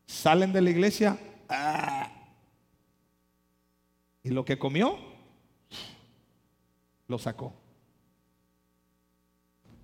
salen 0.06 0.54
de 0.54 0.62
la 0.62 0.70
iglesia 0.70 1.20
ah, 1.50 2.10
y 4.24 4.30
lo 4.30 4.46
que 4.46 4.58
comió 4.58 5.09
lo 7.10 7.17
sacó. 7.17 7.52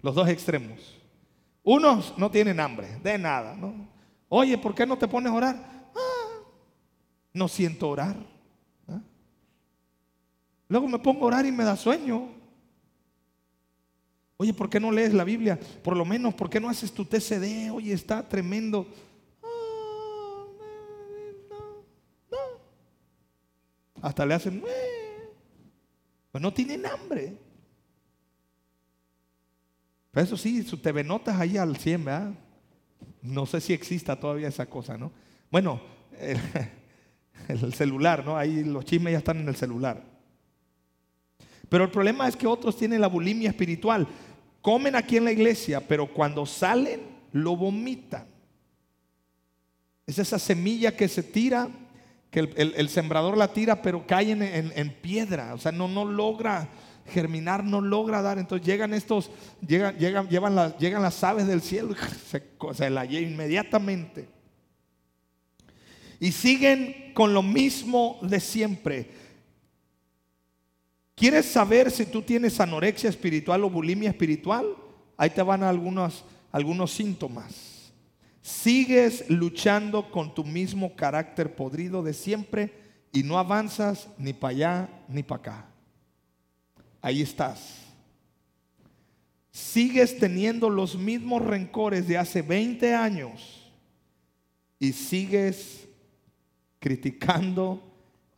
Los 0.02 0.16
dos 0.16 0.30
extremos. 0.30 0.96
Unos 1.64 2.18
no 2.18 2.30
tienen 2.32 2.60
hambre, 2.60 3.00
de 3.04 3.18
nada. 3.18 3.56
¿no? 3.56 3.90
Oye, 4.30 4.58
¿por 4.58 4.74
qué 4.74 4.86
no 4.86 4.98
te 4.98 5.08
pones 5.08 5.32
a 5.32 5.36
orar? 5.36 5.56
Ah, 5.96 6.40
no 7.34 7.48
siento 7.50 7.90
orar. 7.90 8.16
Luego 10.68 10.88
me 10.88 10.98
pongo 10.98 11.26
a 11.26 11.28
orar 11.28 11.46
y 11.46 11.52
me 11.52 11.64
da 11.64 11.76
sueño. 11.76 12.30
Oye, 14.38 14.54
¿por 14.54 14.70
qué 14.70 14.80
no 14.80 14.92
lees 14.92 15.14
la 15.14 15.24
Biblia? 15.24 15.60
Por 15.84 15.96
lo 15.96 16.06
menos, 16.06 16.34
¿por 16.34 16.50
qué 16.50 16.60
no 16.60 16.70
haces 16.70 16.92
tu 16.92 17.06
TCD? 17.06 17.72
Oye, 17.72 17.94
está 17.94 18.28
tremendo. 18.28 18.88
Ah, 19.42 20.46
Hasta 24.02 24.26
le 24.26 24.34
hacen, 24.34 24.64
pues 26.36 26.42
no 26.42 26.54
tienen 26.54 26.86
hambre. 26.86 27.34
Pero 30.12 30.26
eso 30.26 30.36
sí, 30.36 30.64
su 30.64 30.76
TV 30.76 31.02
Notas 31.02 31.40
ahí 31.40 31.56
al 31.56 31.78
100, 31.78 32.04
¿verdad? 32.04 32.34
No 33.22 33.46
sé 33.46 33.62
si 33.62 33.72
exista 33.72 34.20
todavía 34.20 34.50
esa 34.50 34.66
cosa, 34.66 34.98
¿no? 34.98 35.14
Bueno, 35.50 35.80
el, 37.48 37.74
celular, 37.74 38.26
¿no? 38.26 38.36
Ahí 38.36 38.66
los 38.66 38.84
chismes 38.84 39.14
ya 39.14 39.20
están 39.20 39.38
en 39.38 39.48
el 39.48 39.56
celular. 39.56 40.04
Pero 41.70 41.86
el 41.86 41.90
problema 41.90 42.28
es 42.28 42.36
que 42.36 42.48
otros 42.48 42.76
tienen 42.76 43.00
la 43.00 43.08
bulimia 43.08 43.48
espiritual. 43.48 44.06
Comen 44.62 44.98
aquí 44.98 45.16
en 45.16 45.24
la 45.24 45.32
iglesia, 45.32 45.88
pero 45.88 46.06
cuando 46.06 46.46
salen 46.46 47.00
lo 47.32 47.56
vomitan. 47.56 48.28
Es 50.06 50.20
esa 50.20 50.38
semilla 50.38 50.98
que 50.98 51.08
se 51.08 51.24
tira, 51.24 51.70
el, 52.40 52.90
sembrador 52.90 53.38
la 53.38 53.54
tira, 53.54 53.82
pero 53.82 54.06
cae 54.06 54.32
en, 54.32 54.90
piedra. 55.02 55.54
O 55.54 55.58
sea, 55.58 55.72
no, 55.72 55.88
no 55.88 56.06
logra 56.06 56.70
germinar, 57.08 57.64
no 57.64 57.82
logra 57.82 58.22
dar. 58.22 58.40
Entonces 58.40 58.66
llegan 58.66 58.94
estos, 58.94 59.32
llegan, 59.66 59.98
llegan, 59.98 60.28
llevan 60.28 60.56
las, 60.56 60.78
llegan 60.78 61.02
las 61.02 61.24
aves 61.24 61.48
del 61.48 61.62
cielo, 61.62 61.96
se, 62.30 62.44
se 62.74 62.90
la 62.90 63.06
llevan 63.06 63.32
inmediatamente. 63.32 64.30
Y 66.20 66.32
siguen 66.32 67.14
con 67.14 67.34
lo 67.34 67.44
mismo 67.44 68.20
de 68.22 68.40
siempre. 68.40 69.10
¿Quieres 71.16 71.46
saber 71.46 71.92
si 71.92 72.06
tú 72.06 72.22
tienes 72.22 72.60
anorexia 72.60 73.10
espiritual 73.10 73.64
o 73.64 73.70
bulimia 73.70 74.10
espiritual? 74.10 74.66
Ahí 75.18 75.30
te 75.30 75.42
van 75.42 75.64
algunos, 75.64 76.26
algunos 76.52 76.92
síntomas. 76.92 77.75
Sigues 78.46 79.28
luchando 79.30 80.12
con 80.12 80.36
tu 80.36 80.44
mismo 80.44 80.96
carácter 80.96 81.56
podrido 81.56 82.04
de 82.04 82.14
siempre 82.14 82.72
y 83.12 83.24
no 83.24 83.40
avanzas 83.40 84.08
ni 84.18 84.34
para 84.34 84.52
allá 84.52 84.90
ni 85.08 85.24
para 85.24 85.42
acá 85.42 85.66
ahí 87.06 87.22
estás. 87.22 87.84
Sigues 89.52 90.18
teniendo 90.18 90.72
los 90.72 90.98
mismos 90.98 91.44
rencores 91.44 92.08
de 92.08 92.18
hace 92.18 92.42
20 92.42 92.96
años 92.96 93.72
y 94.80 94.92
sigues 94.92 95.88
criticando 96.80 97.80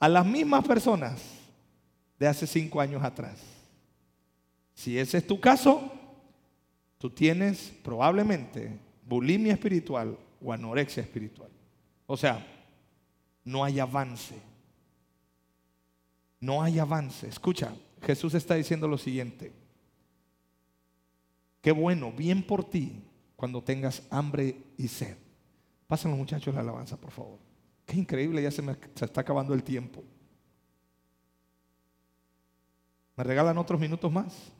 a 0.02 0.10
las 0.10 0.26
mismas 0.26 0.67
personas 0.67 1.22
de 2.20 2.28
hace 2.28 2.46
5 2.46 2.82
años 2.82 3.02
atrás. 3.02 3.39
Si 4.74 5.00
ese 5.00 5.20
es 5.20 5.28
tu 5.28 5.39
caso, 5.39 5.89
tú 6.98 7.10
tienes 7.10 7.72
probablemente 7.84 8.78
bulimia 9.08 9.54
espiritual 9.54 10.17
o 10.41 10.52
anorexia 10.52 11.02
espiritual. 11.02 11.50
O 12.06 12.17
sea, 12.17 12.46
no 13.43 13.63
hay 13.63 13.80
avance. 13.80 14.36
No 16.39 16.62
hay 16.62 16.80
avance. 16.80 17.28
Escucha, 17.28 17.74
Jesús 18.02 18.34
está 18.34 18.56
diciendo 18.56 18.88
lo 18.88 18.98
siguiente. 18.98 19.54
Qué 21.62 21.72
bueno, 21.72 22.12
bien 22.12 22.46
por 22.46 22.63
ti 22.63 23.04
cuando 23.36 23.63
tengas 23.63 24.04
hambre 24.10 24.58
y 24.78 24.88
sed. 24.88 25.17
Pasen 25.88 26.12
los 26.12 26.17
muchachos 26.17 26.54
la 26.54 26.62
alabanza, 26.62 26.98
por 26.98 27.12
favor. 27.12 27.39
Qué 27.86 27.98
increíble, 27.98 28.43
ya 28.43 28.52
se 28.52 28.62
me 28.62 28.74
está 28.74 29.22
acabando 29.22 29.54
el 29.54 29.63
tiempo. 29.63 30.04
¿Me 33.15 33.24
regalan 33.24 33.58
otros 33.58 33.80
minutos 33.80 34.12
más? 34.12 34.52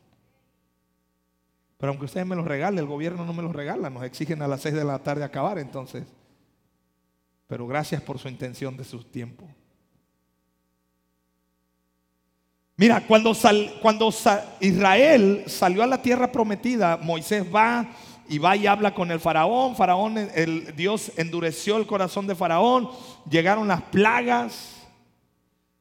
Pero 1.78 1.92
aunque 1.92 2.06
ustedes 2.06 2.26
me 2.26 2.36
los 2.36 2.46
regalen, 2.46 2.80
el 2.80 2.86
gobierno 2.86 3.24
no 3.24 3.34
me 3.34 3.44
los 3.44 3.56
regala, 3.56 3.90
nos 3.90 4.04
exigen 4.04 4.42
a 4.42 4.48
las 4.48 4.62
seis 4.62 4.74
de 4.74 4.84
la 4.84 5.00
tarde 5.00 5.24
acabar 5.24 5.60
entonces. 5.60 6.04
Pero 7.48 7.68
gracias 7.68 8.02
por 8.02 8.18
su 8.18 8.28
intención 8.28 8.76
de 8.76 8.84
su 8.84 9.04
tiempo. 9.04 9.48
Mira, 12.76 13.06
cuando, 13.08 13.36
cuando 13.82 14.13
Israel 14.60 15.44
salió 15.48 15.82
a 15.82 15.88
la 15.88 16.02
tierra 16.02 16.32
prometida, 16.32 16.98
Moisés 16.98 17.44
va 17.44 17.88
y 18.30 18.38
va 18.38 18.56
y 18.56 18.68
habla 18.68 18.94
con 18.94 19.10
el 19.10 19.20
faraón. 19.20 19.76
Faraón, 19.76 20.18
el, 20.18 20.76
Dios 20.76 21.12
endureció 21.16 21.78
el 21.78 21.88
corazón 21.88 22.28
de 22.28 22.36
faraón. 22.36 22.90
Llegaron 23.30 23.68
las 23.68 23.82
plagas. 23.82 24.76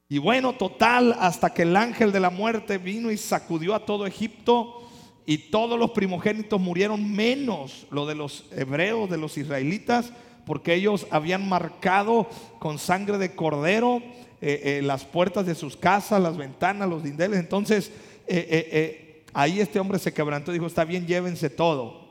Y 0.09 0.18
bueno, 0.18 0.54
total, 0.54 1.16
hasta 1.18 1.52
que 1.52 1.62
el 1.62 1.76
ángel 1.76 2.12
de 2.12 2.20
la 2.20 2.30
muerte 2.30 2.78
vino 2.78 3.11
y 3.11 3.18
sacudió 3.18 3.74
a 3.74 3.85
todo 3.85 4.06
Egipto. 4.06 4.86
Y 5.28 5.38
todos 5.38 5.76
los 5.76 5.90
primogénitos 5.90 6.60
murieron, 6.60 7.12
menos 7.12 7.86
lo 7.90 8.06
de 8.06 8.14
los 8.14 8.46
hebreos, 8.52 9.10
de 9.10 9.18
los 9.18 9.36
israelitas, 9.36 10.12
porque 10.46 10.74
ellos 10.74 11.08
habían 11.10 11.48
marcado 11.48 12.28
con 12.60 12.78
sangre 12.78 13.18
de 13.18 13.34
cordero 13.34 14.00
eh, 14.40 14.78
eh, 14.78 14.82
las 14.82 15.04
puertas 15.04 15.44
de 15.44 15.56
sus 15.56 15.76
casas, 15.76 16.22
las 16.22 16.36
ventanas, 16.36 16.88
los 16.88 17.02
dindeles. 17.02 17.40
Entonces, 17.40 17.90
eh, 18.28 19.24
ahí 19.34 19.58
este 19.58 19.80
hombre 19.80 19.98
se 19.98 20.14
quebrantó 20.14 20.52
y 20.52 20.54
dijo, 20.54 20.66
está 20.68 20.84
bien, 20.84 21.08
llévense 21.08 21.50
todo. 21.50 22.06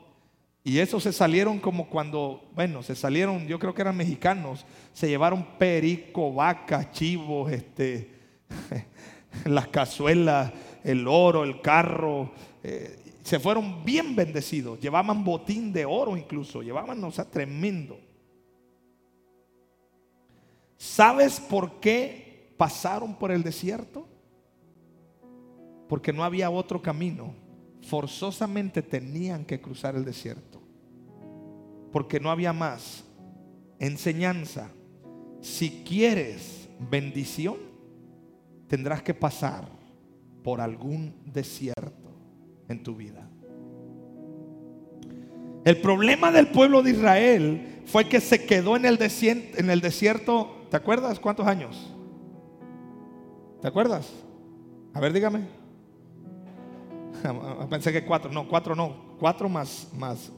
Y 0.62 0.80
esos 0.80 1.02
se 1.02 1.12
salieron 1.14 1.58
como 1.58 1.88
cuando, 1.88 2.50
bueno, 2.54 2.82
se 2.82 2.94
salieron, 2.94 3.46
yo 3.46 3.58
creo 3.58 3.74
que 3.74 3.80
eran 3.80 3.96
mexicanos, 3.96 4.66
se 4.92 5.08
llevaron 5.08 5.46
perico, 5.58 6.34
vaca, 6.34 6.90
chivos, 6.90 7.50
este, 7.50 8.10
las 9.46 9.68
cazuelas, 9.68 10.52
el 10.84 11.08
oro, 11.08 11.44
el 11.44 11.62
carro, 11.62 12.32
se 13.26 13.40
fueron 13.40 13.84
bien 13.84 14.14
bendecidos, 14.14 14.78
llevaban 14.78 15.24
botín 15.24 15.72
de 15.72 15.84
oro 15.84 16.16
incluso, 16.16 16.62
llevaban, 16.62 17.02
o 17.02 17.10
sea, 17.10 17.24
tremendo. 17.24 17.98
¿Sabes 20.76 21.40
por 21.40 21.80
qué 21.80 22.54
pasaron 22.56 23.16
por 23.16 23.32
el 23.32 23.42
desierto? 23.42 24.06
Porque 25.88 26.12
no 26.12 26.22
había 26.22 26.50
otro 26.50 26.80
camino. 26.80 27.34
Forzosamente 27.82 28.80
tenían 28.80 29.44
que 29.44 29.60
cruzar 29.60 29.96
el 29.96 30.04
desierto. 30.04 30.62
Porque 31.90 32.20
no 32.20 32.30
había 32.30 32.52
más. 32.52 33.02
Enseñanza. 33.80 34.70
Si 35.40 35.82
quieres 35.84 36.68
bendición, 36.78 37.56
tendrás 38.68 39.02
que 39.02 39.14
pasar 39.14 39.68
por 40.44 40.60
algún 40.60 41.12
desierto 41.24 42.05
en 42.68 42.82
tu 42.82 42.94
vida. 42.94 43.28
El 45.64 45.80
problema 45.80 46.30
del 46.30 46.48
pueblo 46.48 46.82
de 46.82 46.92
Israel 46.92 47.82
fue 47.86 48.08
que 48.08 48.20
se 48.20 48.46
quedó 48.46 48.76
en 48.76 48.84
el, 48.84 48.98
desierto, 48.98 49.58
en 49.58 49.70
el 49.70 49.80
desierto, 49.80 50.66
¿te 50.70 50.76
acuerdas 50.76 51.18
cuántos 51.18 51.46
años? 51.46 51.92
¿Te 53.60 53.68
acuerdas? 53.68 54.12
A 54.94 55.00
ver, 55.00 55.12
dígame. 55.12 55.40
Pensé 57.70 57.92
que 57.92 58.04
cuatro, 58.04 58.30
no, 58.30 58.46
cuatro 58.48 58.74
no, 58.74 59.16
cuatro 59.18 59.48
más, 59.48 59.88
más, 59.96 60.30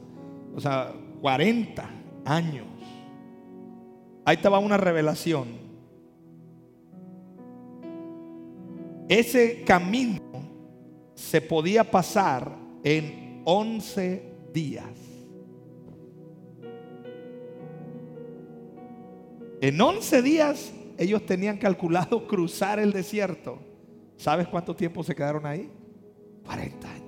o 0.55 0.59
sea, 0.59 0.93
40 1.21 1.89
años. 2.25 2.67
Ahí 4.25 4.37
va 4.51 4.59
una 4.59 4.77
revelación. 4.77 5.47
Ese 9.07 9.63
camino 9.63 10.28
se 11.19 11.41
podía 11.41 11.83
pasar 11.83 12.57
en 12.83 13.41
11 13.43 14.23
días. 14.53 14.89
En 19.61 19.79
11 19.79 20.21
días 20.21 20.71
ellos 20.97 21.25
tenían 21.25 21.57
calculado 21.57 22.25
cruzar 22.27 22.79
el 22.79 22.93
desierto. 22.93 23.59
¿Sabes 24.15 24.47
cuánto 24.47 24.75
tiempo 24.75 25.03
se 25.03 25.13
quedaron 25.13 25.45
ahí? 25.45 25.69
40 26.45 26.89
años. 26.89 27.05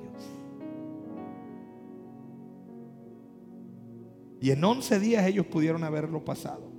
Y 4.42 4.52
en 4.52 4.64
11 4.64 5.00
días 5.00 5.26
ellos 5.26 5.46
pudieron 5.46 5.84
haberlo 5.84 6.24
pasado. 6.24 6.70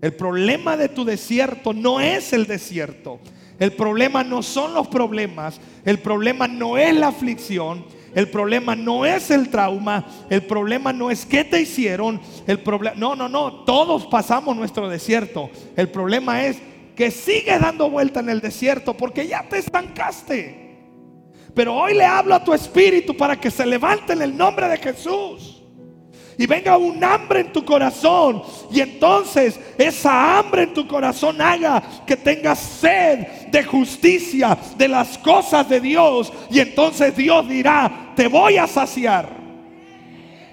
El 0.00 0.14
problema 0.14 0.76
de 0.76 0.88
tu 0.88 1.04
desierto 1.04 1.72
no 1.74 2.00
es 2.00 2.32
el 2.32 2.46
desierto. 2.46 3.20
El 3.62 3.74
problema 3.74 4.24
no 4.24 4.42
son 4.42 4.74
los 4.74 4.88
problemas. 4.88 5.60
El 5.84 6.00
problema 6.00 6.48
no 6.48 6.76
es 6.76 6.92
la 6.96 7.06
aflicción. 7.06 7.84
El 8.12 8.28
problema 8.28 8.74
no 8.74 9.06
es 9.06 9.30
el 9.30 9.50
trauma, 9.50 10.04
el 10.28 10.42
problema 10.42 10.92
no 10.92 11.12
es 11.12 11.24
qué 11.24 11.44
te 11.44 11.60
hicieron, 11.60 12.20
el 12.46 12.58
problema 12.58 12.96
no, 12.96 13.14
no, 13.14 13.26
no, 13.26 13.64
todos 13.64 14.06
pasamos 14.08 14.56
nuestro 14.56 14.88
desierto. 14.88 15.48
El 15.76 15.88
problema 15.90 16.44
es 16.44 16.58
que 16.96 17.12
sigues 17.12 17.60
dando 17.60 17.88
vuelta 17.88 18.18
en 18.18 18.30
el 18.30 18.40
desierto 18.40 18.94
porque 18.94 19.28
ya 19.28 19.48
te 19.48 19.58
estancaste. 19.58 20.76
Pero 21.54 21.76
hoy 21.76 21.94
le 21.94 22.04
hablo 22.04 22.34
a 22.34 22.42
tu 22.42 22.52
espíritu 22.52 23.16
para 23.16 23.38
que 23.38 23.50
se 23.50 23.64
levante 23.64 24.12
en 24.12 24.22
el 24.22 24.36
nombre 24.36 24.66
de 24.66 24.76
Jesús 24.78 25.61
y 26.42 26.46
venga 26.46 26.76
un 26.76 27.04
hambre 27.04 27.38
en 27.38 27.52
tu 27.52 27.64
corazón. 27.64 28.42
Y 28.68 28.80
entonces 28.80 29.60
esa 29.78 30.40
hambre 30.40 30.64
en 30.64 30.74
tu 30.74 30.88
corazón 30.88 31.40
haga 31.40 31.80
que 32.04 32.16
tengas 32.16 32.58
sed 32.58 33.20
de 33.52 33.62
justicia, 33.62 34.58
de 34.76 34.88
las 34.88 35.16
cosas 35.18 35.68
de 35.68 35.80
Dios. 35.80 36.32
Y 36.50 36.58
entonces 36.58 37.14
Dios 37.14 37.48
dirá, 37.48 38.12
te 38.16 38.26
voy 38.26 38.56
a 38.56 38.66
saciar. 38.66 39.28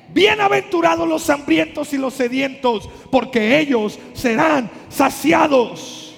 Bienaventurados 0.09 1.09
los 1.09 1.27
hambrientos 1.27 1.91
y 1.91 1.97
los 1.97 2.13
sedientos, 2.13 2.87
porque 3.09 3.57
ellos 3.57 3.97
serán 4.13 4.69
saciados. 4.89 6.15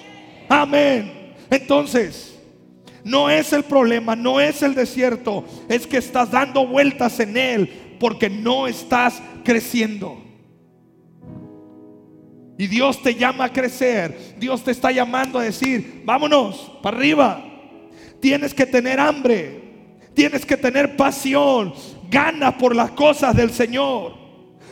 Amén. 0.50 1.32
Entonces, 1.48 2.38
no 3.04 3.30
es 3.30 3.54
el 3.54 3.64
problema, 3.64 4.14
no 4.14 4.38
es 4.38 4.62
el 4.62 4.74
desierto, 4.74 5.46
es 5.70 5.86
que 5.86 5.96
estás 5.96 6.30
dando 6.30 6.66
vueltas 6.66 7.18
en 7.20 7.38
él 7.38 7.81
porque 8.02 8.28
no 8.28 8.66
estás 8.66 9.22
creciendo. 9.44 10.20
Y 12.58 12.66
Dios 12.66 13.00
te 13.00 13.14
llama 13.14 13.44
a 13.44 13.52
crecer. 13.52 14.34
Dios 14.40 14.64
te 14.64 14.72
está 14.72 14.90
llamando 14.90 15.38
a 15.38 15.44
decir, 15.44 16.02
vámonos, 16.04 16.72
para 16.82 16.96
arriba. 16.96 17.44
Tienes 18.18 18.54
que 18.54 18.66
tener 18.66 18.98
hambre. 18.98 19.62
Tienes 20.14 20.44
que 20.44 20.56
tener 20.56 20.96
pasión. 20.96 21.74
Gana 22.10 22.58
por 22.58 22.74
las 22.74 22.90
cosas 22.90 23.36
del 23.36 23.52
Señor. 23.52 24.14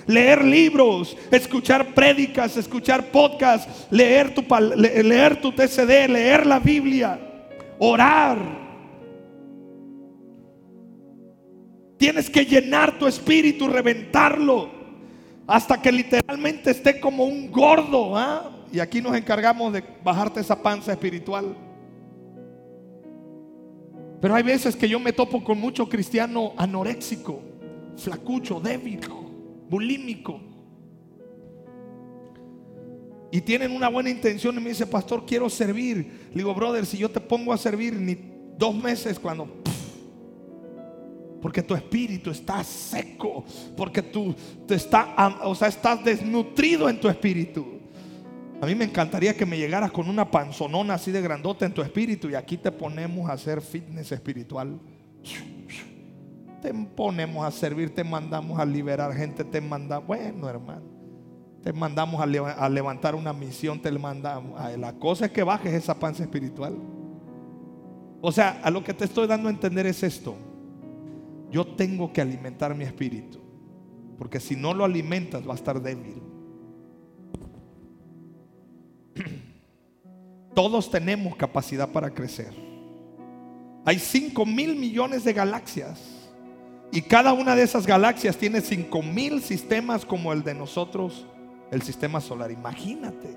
Leer 0.09 0.45
libros, 0.45 1.16
escuchar 1.31 1.95
prédicas, 1.95 2.57
escuchar 2.57 3.12
podcasts, 3.12 3.87
leer 3.93 4.35
tu, 4.35 4.45
leer 4.75 5.40
tu 5.40 5.53
TCD, 5.53 6.09
leer 6.09 6.47
la 6.47 6.59
Biblia, 6.59 7.21
orar 7.79 8.60
Tienes 12.01 12.31
que 12.31 12.47
llenar 12.47 12.99
tu 12.99 13.07
espíritu, 13.07 13.69
reventarlo, 13.69 14.71
hasta 15.47 15.83
que 15.83 15.93
literalmente 15.93 16.71
esté 16.71 16.99
como 16.99 17.25
un 17.25 17.53
gordo. 17.53 18.17
¿ah? 18.17 18.51
Y 18.73 18.81
aquí 18.81 19.03
nos 19.03 19.15
encargamos 19.15 19.71
de 19.75 19.85
bajarte 20.03 20.41
esa 20.41 20.63
panza 20.63 20.93
espiritual. 20.93 21.55
Pero 24.19 24.35
hay 24.35 24.43
veces 24.43 24.75
que 24.77 24.89
yo 24.89 24.99
me 24.99 25.13
topo 25.13 25.45
con 25.45 25.61
mucho 25.61 25.91
cristiano 25.91 26.55
anoréxico, 26.57 27.43
flacucho, 27.99 28.61
débil, 28.61 29.01
bulímico. 29.69 30.41
Y 33.31 33.43
tienen 33.43 33.73
una 33.73 33.91
buena 33.91 34.09
intención 34.09 34.57
y 34.57 34.61
me 34.61 34.71
dice, 34.71 34.87
pastor, 34.87 35.27
quiero 35.27 35.51
servir. 35.51 36.31
Le 36.31 36.37
digo, 36.37 36.55
brother, 36.55 36.87
si 36.87 36.97
yo 36.97 37.11
te 37.11 37.21
pongo 37.21 37.53
a 37.53 37.59
servir 37.59 37.93
ni 37.93 38.17
dos 38.57 38.75
meses 38.75 39.19
cuando 39.19 39.61
porque 41.40 41.62
tu 41.62 41.74
espíritu 41.74 42.31
está 42.31 42.62
seco. 42.64 43.44
Porque 43.76 44.03
tú 44.03 44.35
te 44.66 44.74
está, 44.74 45.14
o 45.44 45.55
sea, 45.55 45.68
estás 45.68 46.05
desnutrido 46.05 46.88
en 46.88 47.00
tu 47.00 47.09
espíritu. 47.09 47.81
A 48.61 48.66
mí 48.66 48.74
me 48.74 48.85
encantaría 48.85 49.35
que 49.35 49.46
me 49.46 49.57
llegaras 49.57 49.90
con 49.90 50.09
una 50.09 50.31
panzonona 50.31 50.94
así 50.94 51.11
de 51.11 51.22
grandota 51.22 51.64
en 51.64 51.72
tu 51.72 51.81
espíritu 51.81 52.29
y 52.29 52.35
aquí 52.35 52.59
te 52.59 52.70
ponemos 52.70 53.31
a 53.31 53.33
hacer 53.33 53.62
fitness 53.62 54.12
espiritual. 54.12 54.79
Te 56.61 56.74
ponemos 56.74 57.46
a 57.46 57.50
servir, 57.50 57.94
te 57.94 58.05
mandamos 58.05 58.61
a 58.61 58.66
liberar 58.66 59.14
gente, 59.14 59.44
te 59.44 59.62
mandamos, 59.62 60.07
bueno 60.07 60.46
hermano, 60.46 60.83
te 61.62 61.72
mandamos 61.72 62.20
a, 62.20 62.68
levantar 62.68 63.14
una 63.14 63.33
misión, 63.33 63.81
te 63.81 63.90
mandamos. 63.92 64.61
La 64.79 64.92
cosa 64.92 65.26
es 65.26 65.33
que 65.33 65.42
bajes 65.42 65.72
esa 65.72 65.98
panza 65.98 66.22
espiritual. 66.22 66.76
O 68.20 68.31
sea, 68.31 68.61
a 68.62 68.70
lo 68.70 68.85
que 68.85 68.92
te 68.92 69.07
estoy 69.07 69.26
dando 69.26 69.48
a 69.48 69.53
entender 69.53 69.87
es 69.87 70.03
esto. 70.03 70.37
Yo 71.51 71.67
tengo 71.67 72.13
que 72.13 72.21
alimentar 72.21 72.75
mi 72.75 72.85
espíritu. 72.85 73.41
Porque 74.19 74.39
si 74.39 74.55
no 74.55 74.75
lo 74.75 74.85
alimentas 74.85 75.47
va 75.49 75.53
a 75.53 75.57
estar 75.57 75.81
débil. 75.81 76.23
Todos 80.55 80.91
tenemos 80.91 81.37
capacidad 81.37 81.89
para 81.89 82.11
crecer. 82.11 82.53
Hay 83.85 83.99
5 83.99 84.45
mil 84.45 84.77
millones 84.77 85.25
de 85.25 85.33
galaxias. 85.33 86.01
Y 86.93 87.03
cada 87.03 87.33
una 87.33 87.55
de 87.55 87.63
esas 87.63 87.87
galaxias 87.87 88.37
tiene 88.37 88.61
5 88.61 89.03
mil 89.03 89.41
sistemas 89.41 90.05
como 90.05 90.33
el 90.33 90.43
de 90.43 90.55
nosotros, 90.55 91.25
el 91.71 91.83
sistema 91.83 92.21
solar. 92.21 92.51
Imagínate. 92.51 93.37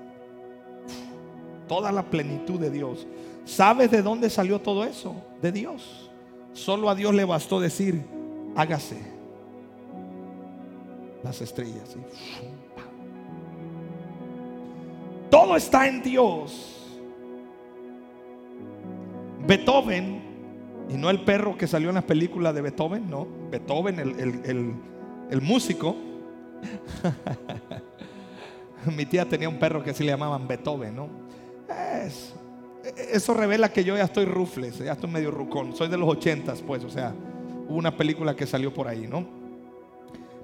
Toda 1.66 1.90
la 1.92 2.02
plenitud 2.02 2.60
de 2.60 2.70
Dios. 2.70 3.06
¿Sabes 3.44 3.90
de 3.90 4.02
dónde 4.02 4.28
salió 4.28 4.60
todo 4.60 4.84
eso? 4.84 5.16
De 5.40 5.50
Dios. 5.50 6.03
Solo 6.54 6.88
a 6.88 6.94
Dios 6.94 7.12
le 7.12 7.24
bastó 7.24 7.60
decir, 7.60 8.00
hágase 8.54 8.96
las 11.22 11.40
estrellas. 11.40 11.96
Todo 15.30 15.56
está 15.56 15.88
en 15.88 16.00
Dios. 16.02 16.70
Beethoven, 19.46 20.22
y 20.88 20.94
no 20.94 21.10
el 21.10 21.24
perro 21.24 21.58
que 21.58 21.66
salió 21.66 21.88
en 21.88 21.96
la 21.96 22.02
película 22.02 22.52
de 22.52 22.62
Beethoven, 22.62 23.10
no, 23.10 23.26
Beethoven, 23.50 23.98
el, 23.98 25.40
músico. 25.42 25.96
Mi 28.96 29.06
tía 29.06 29.28
tenía 29.28 29.48
un 29.48 29.58
perro 29.58 29.82
que 29.82 29.92
se 29.92 30.04
le 30.04 30.12
llamaban 30.12 30.46
Beethoven, 30.46 30.94
¿no? 30.94 31.08
Es 31.68 32.34
eso 33.12 33.34
revela 33.34 33.72
que 33.72 33.84
yo 33.84 33.96
ya 33.96 34.04
estoy 34.04 34.24
rufles, 34.24 34.78
ya 34.78 34.92
estoy 34.92 35.10
medio 35.10 35.30
rucón. 35.30 35.74
Soy 35.74 35.88
de 35.88 35.96
los 35.96 36.08
ochentas, 36.08 36.62
pues, 36.62 36.84
o 36.84 36.90
sea, 36.90 37.14
hubo 37.68 37.76
una 37.76 37.96
película 37.96 38.36
que 38.36 38.46
salió 38.46 38.72
por 38.72 38.88
ahí, 38.88 39.06
¿no? 39.06 39.24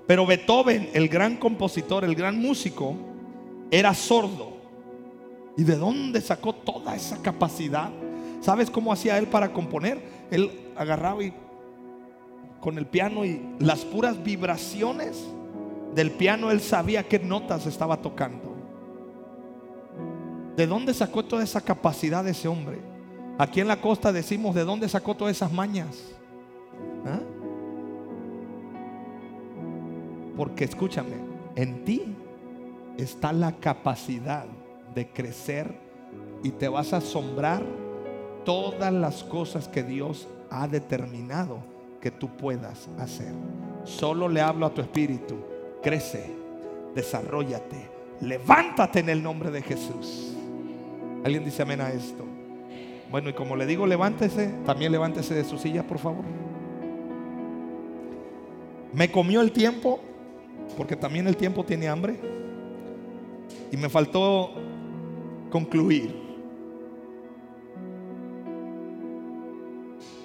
Pero 0.07 0.27
Beethoven, 0.27 0.91
el 0.93 1.09
gran 1.09 1.37
compositor, 1.37 2.05
el 2.05 2.15
gran 2.15 2.39
músico, 2.41 2.97
era 3.71 3.95
sordo. 3.95 4.59
¿Y 5.57 5.65
de 5.65 5.77
dónde 5.77 6.21
sacó 6.21 6.55
toda 6.55 6.97
esa 6.97 7.21
capacidad? 7.23 7.91
¿Sabes 8.41 8.71
cómo 8.71 8.93
hacía 8.93 9.19
él 9.19 9.27
para 9.27 9.53
componer? 9.53 10.01
Él 10.31 10.51
agarraba 10.77 11.23
y 11.23 11.33
con 12.61 12.79
el 12.79 12.87
piano 12.87 13.25
y 13.25 13.41
las 13.59 13.85
puras 13.85 14.23
vibraciones 14.23 15.27
del 15.95 16.11
piano 16.13 16.51
él 16.51 16.61
sabía 16.61 17.03
qué 17.03 17.19
notas 17.19 17.67
estaba 17.67 17.97
tocando. 17.99 18.57
¿De 20.57 20.67
dónde 20.67 20.93
sacó 20.95 21.25
toda 21.25 21.43
esa 21.43 21.61
capacidad 21.61 22.25
de 22.25 22.33
ese 22.33 22.49
hombre? 22.49 22.79
Aquí 23.39 23.61
en 23.61 23.69
la 23.69 23.81
costa 23.81 24.13
decimos, 24.13 24.55
¿de 24.55 24.65
dónde 24.65 24.89
sacó 24.89 25.15
todas 25.15 25.37
esas 25.37 25.53
mañas? 25.53 25.97
¿Ah? 27.07 27.21
Porque 30.37 30.65
escúchame, 30.65 31.15
en 31.57 31.85
ti 31.85 32.15
está 32.99 33.33
la 33.33 33.53
capacidad 33.57 34.47
de 34.95 35.09
crecer 35.09 35.75
y 36.43 36.51
te 36.51 36.69
vas 36.69 36.93
a 36.93 36.99
asombrar 36.99 37.63
todas 38.45 38.93
las 38.93 39.25
cosas 39.25 39.69
que 39.69 39.83
Dios 39.83 40.29
ha 40.51 40.67
determinado 40.69 41.59
que 42.01 42.11
tú 42.11 42.29
puedas 42.37 42.89
hacer. 42.99 43.33
Solo 43.85 44.29
le 44.29 44.41
hablo 44.41 44.67
a 44.67 44.75
tu 44.75 44.81
espíritu, 44.81 45.37
crece, 45.83 46.31
desarrollate, 46.95 47.89
levántate 48.21 49.01
en 49.01 49.09
el 49.09 49.23
nombre 49.23 49.51
de 49.51 49.63
Jesús. 49.63 50.37
¿Alguien 51.25 51.45
dice 51.45 51.63
amén 51.63 51.81
a 51.81 51.91
esto? 51.91 52.25
Bueno, 53.11 53.29
y 53.29 53.33
como 53.33 53.57
le 53.57 53.67
digo, 53.67 53.87
levántese, 53.87 54.55
también 54.65 54.93
levántese 54.93 55.35
de 55.35 55.45
su 55.45 55.59
silla, 55.59 55.87
por 55.87 55.99
favor. 55.99 56.25
Me 58.93 59.11
comió 59.11 59.41
el 59.41 59.53
tiempo, 59.53 60.01
porque 60.77 60.97
también 60.97 61.27
el 61.27 61.37
tiempo 61.37 61.65
tiene 61.65 61.89
hambre. 61.89 62.19
Y 63.73 63.77
me 63.77 63.89
faltó 63.89 64.53
concluir 65.51 66.15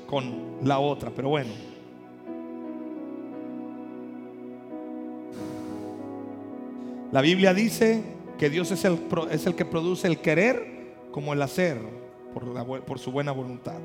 con 0.07 0.59
la 0.63 0.79
otra, 0.79 1.11
pero 1.13 1.29
bueno. 1.29 1.51
La 7.11 7.21
Biblia 7.21 7.53
dice 7.53 8.03
que 8.37 8.49
Dios 8.49 8.71
es 8.71 8.85
el, 8.85 8.99
es 9.31 9.45
el 9.45 9.55
que 9.55 9.65
produce 9.65 10.07
el 10.07 10.19
querer 10.19 10.74
como 11.15 11.31
el 11.31 11.41
hacer 11.41 11.77
por, 12.85 12.99
su 12.99 13.09
buena 13.09 13.31
voluntad. 13.31 13.79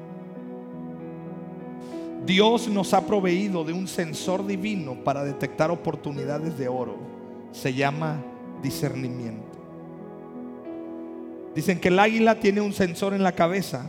Dios 2.26 2.66
nos 2.66 2.92
ha 2.92 3.06
proveído 3.06 3.62
de 3.62 3.72
un 3.72 3.86
sensor 3.86 4.44
divino 4.44 5.04
para 5.04 5.22
detectar 5.22 5.70
oportunidades 5.70 6.58
de 6.58 6.66
oro. 6.66 6.96
Se 7.52 7.72
llama 7.72 8.20
discernimiento. 8.60 9.60
Dicen 11.54 11.78
que 11.78 11.86
el 11.86 12.00
águila 12.00 12.40
tiene 12.40 12.62
un 12.62 12.72
sensor 12.72 13.14
en 13.14 13.22
la 13.22 13.30
cabeza 13.30 13.88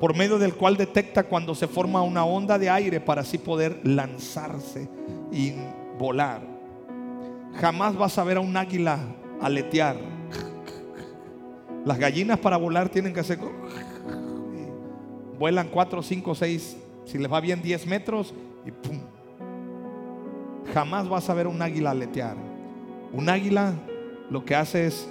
por 0.00 0.16
medio 0.16 0.36
del 0.36 0.56
cual 0.56 0.76
detecta 0.76 1.22
cuando 1.22 1.54
se 1.54 1.68
forma 1.68 2.02
una 2.02 2.24
onda 2.24 2.58
de 2.58 2.68
aire 2.68 2.98
para 2.98 3.20
así 3.20 3.38
poder 3.38 3.80
lanzarse 3.84 4.88
y 5.30 5.52
volar. 6.00 6.42
Jamás 7.60 7.94
vas 7.94 8.18
a 8.18 8.24
ver 8.24 8.38
a 8.38 8.40
un 8.40 8.56
águila 8.56 8.98
aletear. 9.40 10.19
Las 11.84 11.98
gallinas 11.98 12.38
para 12.38 12.56
volar 12.56 12.88
tienen 12.88 13.12
que 13.12 13.20
hacer... 13.20 13.38
Vuelan 15.38 15.68
4, 15.68 16.02
5, 16.02 16.34
6, 16.34 16.76
si 17.06 17.18
les 17.18 17.32
va 17.32 17.40
bien 17.40 17.62
10 17.62 17.86
metros 17.86 18.34
y 18.66 18.70
¡pum! 18.72 19.00
Jamás 20.74 21.08
vas 21.08 21.30
a 21.30 21.34
ver 21.34 21.46
un 21.46 21.62
águila 21.62 21.92
aletear. 21.92 22.36
Un 23.12 23.28
águila 23.28 23.72
lo 24.28 24.44
que 24.44 24.54
hace 24.54 24.86
es 24.86 25.08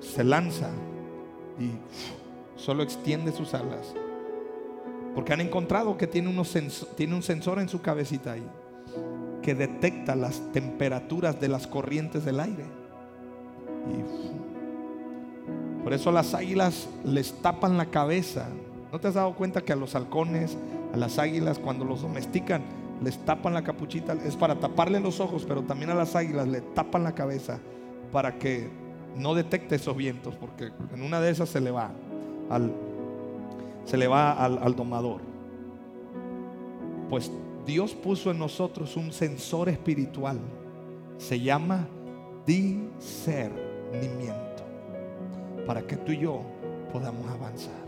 se 0.00 0.24
lanza 0.24 0.70
y 1.58 1.70
solo 2.58 2.82
extiende 2.82 3.32
sus 3.32 3.52
alas. 3.54 3.94
Porque 5.14 5.32
han 5.32 5.40
encontrado 5.40 5.96
que 5.96 6.06
tiene, 6.06 6.34
tiene 6.96 7.14
un 7.14 7.22
sensor 7.22 7.58
en 7.58 7.68
su 7.68 7.80
cabecita 7.82 8.32
ahí 8.32 8.46
que 9.42 9.54
detecta 9.54 10.16
las 10.16 10.40
temperaturas 10.52 11.40
de 11.40 11.48
las 11.48 11.68
corrientes 11.68 12.24
del 12.24 12.40
aire. 12.40 12.64
Y 13.86 14.45
por 15.86 15.94
eso 15.94 16.10
las 16.10 16.34
águilas 16.34 16.88
les 17.04 17.32
tapan 17.34 17.78
la 17.78 17.86
cabeza. 17.86 18.48
¿No 18.90 18.98
te 18.98 19.06
has 19.06 19.14
dado 19.14 19.36
cuenta 19.36 19.60
que 19.60 19.72
a 19.72 19.76
los 19.76 19.94
halcones, 19.94 20.58
a 20.92 20.96
las 20.96 21.20
águilas, 21.20 21.60
cuando 21.60 21.84
los 21.84 22.02
domestican, 22.02 22.64
les 23.00 23.24
tapan 23.24 23.54
la 23.54 23.62
capuchita? 23.62 24.14
Es 24.14 24.34
para 24.34 24.56
taparle 24.56 24.98
los 24.98 25.20
ojos, 25.20 25.44
pero 25.46 25.62
también 25.62 25.90
a 25.90 25.94
las 25.94 26.16
águilas 26.16 26.48
le 26.48 26.60
tapan 26.60 27.04
la 27.04 27.14
cabeza 27.14 27.60
para 28.10 28.36
que 28.36 28.68
no 29.14 29.36
detecte 29.36 29.76
esos 29.76 29.96
vientos, 29.96 30.34
porque 30.34 30.72
en 30.92 31.02
una 31.02 31.20
de 31.20 31.30
esas 31.30 31.50
se 31.50 31.60
le 31.60 31.70
va 31.70 31.92
al, 32.50 32.72
se 33.84 33.96
le 33.96 34.08
va 34.08 34.32
al, 34.32 34.58
al 34.58 34.74
domador. 34.74 35.20
Pues 37.08 37.30
Dios 37.64 37.94
puso 37.94 38.32
en 38.32 38.40
nosotros 38.40 38.96
un 38.96 39.12
sensor 39.12 39.68
espiritual. 39.68 40.40
Se 41.16 41.38
llama 41.38 41.86
discernimiento. 42.44 44.45
Para 45.66 45.82
que 45.82 45.96
tú 45.96 46.12
y 46.12 46.18
yo 46.18 46.42
podamos 46.92 47.28
avanzar. 47.30 47.86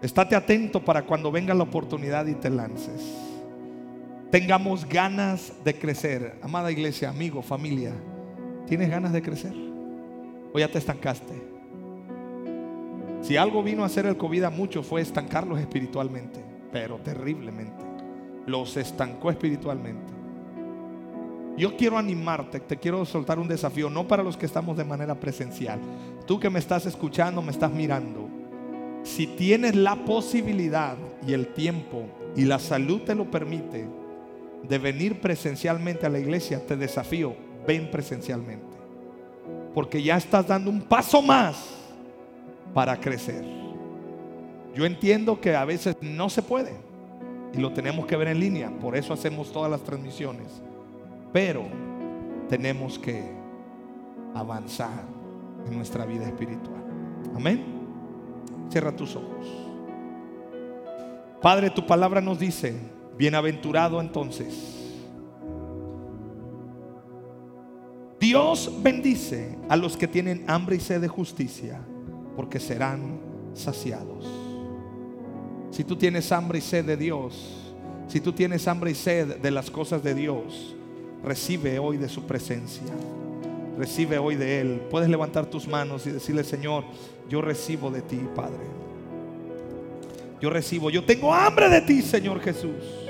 Estate 0.00 0.34
atento 0.34 0.84
para 0.84 1.02
cuando 1.02 1.30
venga 1.30 1.54
la 1.54 1.62
oportunidad 1.62 2.26
y 2.26 2.34
te 2.34 2.50
lances 2.50 3.32
tengamos 4.32 4.88
ganas 4.88 5.52
de 5.62 5.74
crecer. 5.74 6.38
Amada 6.40 6.72
iglesia, 6.72 7.10
amigo, 7.10 7.42
familia, 7.42 7.92
¿tienes 8.66 8.88
ganas 8.88 9.12
de 9.12 9.20
crecer? 9.20 9.52
¿O 10.54 10.58
ya 10.58 10.68
te 10.68 10.78
estancaste? 10.78 11.34
Si 13.20 13.36
algo 13.36 13.62
vino 13.62 13.82
a 13.82 13.86
hacer 13.86 14.06
el 14.06 14.16
COVID 14.16 14.44
a 14.44 14.50
muchos 14.50 14.86
fue 14.86 15.02
estancarlos 15.02 15.60
espiritualmente, 15.60 16.42
pero 16.72 16.96
terriblemente. 16.96 17.84
Los 18.46 18.78
estancó 18.78 19.30
espiritualmente. 19.30 20.11
Yo 21.56 21.76
quiero 21.76 21.98
animarte, 21.98 22.60
te 22.60 22.78
quiero 22.78 23.04
soltar 23.04 23.38
un 23.38 23.48
desafío, 23.48 23.90
no 23.90 24.08
para 24.08 24.22
los 24.22 24.36
que 24.36 24.46
estamos 24.46 24.76
de 24.76 24.84
manera 24.84 25.14
presencial. 25.14 25.80
Tú 26.26 26.40
que 26.40 26.48
me 26.48 26.58
estás 26.58 26.86
escuchando, 26.86 27.42
me 27.42 27.50
estás 27.50 27.70
mirando. 27.70 28.28
Si 29.02 29.26
tienes 29.26 29.74
la 29.74 29.96
posibilidad 29.96 30.96
y 31.26 31.34
el 31.34 31.48
tiempo 31.48 32.04
y 32.34 32.44
la 32.44 32.58
salud 32.58 33.02
te 33.02 33.14
lo 33.14 33.30
permite, 33.30 33.86
de 34.62 34.78
venir 34.78 35.20
presencialmente 35.20 36.06
a 36.06 36.08
la 36.08 36.20
iglesia, 36.20 36.64
te 36.64 36.76
desafío, 36.76 37.34
ven 37.66 37.90
presencialmente. 37.90 38.76
Porque 39.74 40.02
ya 40.02 40.16
estás 40.16 40.46
dando 40.46 40.70
un 40.70 40.82
paso 40.82 41.20
más 41.20 41.74
para 42.72 42.98
crecer. 42.98 43.44
Yo 44.74 44.86
entiendo 44.86 45.40
que 45.40 45.54
a 45.54 45.64
veces 45.64 45.96
no 46.00 46.30
se 46.30 46.42
puede 46.42 46.72
y 47.52 47.58
lo 47.58 47.72
tenemos 47.72 48.06
que 48.06 48.16
ver 48.16 48.28
en 48.28 48.40
línea, 48.40 48.70
por 48.80 48.96
eso 48.96 49.12
hacemos 49.12 49.52
todas 49.52 49.70
las 49.70 49.82
transmisiones. 49.82 50.62
Pero 51.32 51.64
tenemos 52.48 52.98
que 52.98 53.22
avanzar 54.34 55.04
en 55.66 55.76
nuestra 55.76 56.04
vida 56.04 56.26
espiritual. 56.26 56.82
Amén. 57.34 57.64
Cierra 58.70 58.94
tus 58.94 59.16
ojos. 59.16 59.46
Padre, 61.40 61.70
tu 61.70 61.86
palabra 61.86 62.20
nos 62.20 62.38
dice 62.38 62.74
Bienaventurado 63.16 64.00
entonces. 64.00 64.78
Dios 68.18 68.72
bendice 68.82 69.58
a 69.68 69.76
los 69.76 69.96
que 69.96 70.06
tienen 70.06 70.44
hambre 70.46 70.76
y 70.76 70.80
sed 70.80 71.00
de 71.00 71.08
justicia, 71.08 71.80
porque 72.36 72.60
serán 72.60 73.20
saciados. 73.52 74.24
Si 75.70 75.84
tú 75.84 75.96
tienes 75.96 76.30
hambre 76.30 76.58
y 76.58 76.62
sed 76.62 76.84
de 76.84 76.96
Dios, 76.96 77.74
si 78.06 78.20
tú 78.20 78.32
tienes 78.32 78.68
hambre 78.68 78.92
y 78.92 78.94
sed 78.94 79.38
de 79.38 79.50
las 79.50 79.70
cosas 79.70 80.02
de 80.02 80.14
Dios, 80.14 80.76
recibe 81.24 81.78
hoy 81.78 81.96
de 81.96 82.08
su 82.08 82.26
presencia. 82.26 82.92
Recibe 83.78 84.18
hoy 84.18 84.36
de 84.36 84.60
Él. 84.60 84.82
Puedes 84.90 85.08
levantar 85.08 85.46
tus 85.46 85.66
manos 85.66 86.06
y 86.06 86.10
decirle, 86.10 86.44
Señor, 86.44 86.84
yo 87.28 87.40
recibo 87.40 87.90
de 87.90 88.02
ti, 88.02 88.20
Padre. 88.34 88.82
Yo 90.40 90.50
recibo, 90.50 90.90
yo 90.90 91.04
tengo 91.04 91.32
hambre 91.32 91.68
de 91.68 91.80
ti, 91.82 92.02
Señor 92.02 92.40
Jesús. 92.40 93.02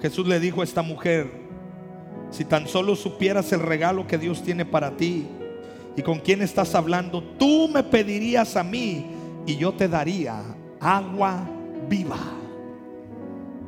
Jesús 0.00 0.28
le 0.28 0.38
dijo 0.38 0.60
a 0.60 0.64
esta 0.64 0.80
mujer, 0.80 1.47
si 2.30 2.44
tan 2.44 2.68
solo 2.68 2.94
supieras 2.96 3.52
el 3.52 3.60
regalo 3.60 4.06
que 4.06 4.18
Dios 4.18 4.42
tiene 4.42 4.64
para 4.64 4.96
ti 4.96 5.26
y 5.96 6.02
con 6.02 6.20
quién 6.20 6.42
estás 6.42 6.74
hablando, 6.74 7.22
tú 7.22 7.68
me 7.68 7.82
pedirías 7.82 8.56
a 8.56 8.62
mí 8.62 9.06
y 9.46 9.56
yo 9.56 9.72
te 9.72 9.88
daría 9.88 10.42
agua 10.80 11.48
viva. 11.88 12.18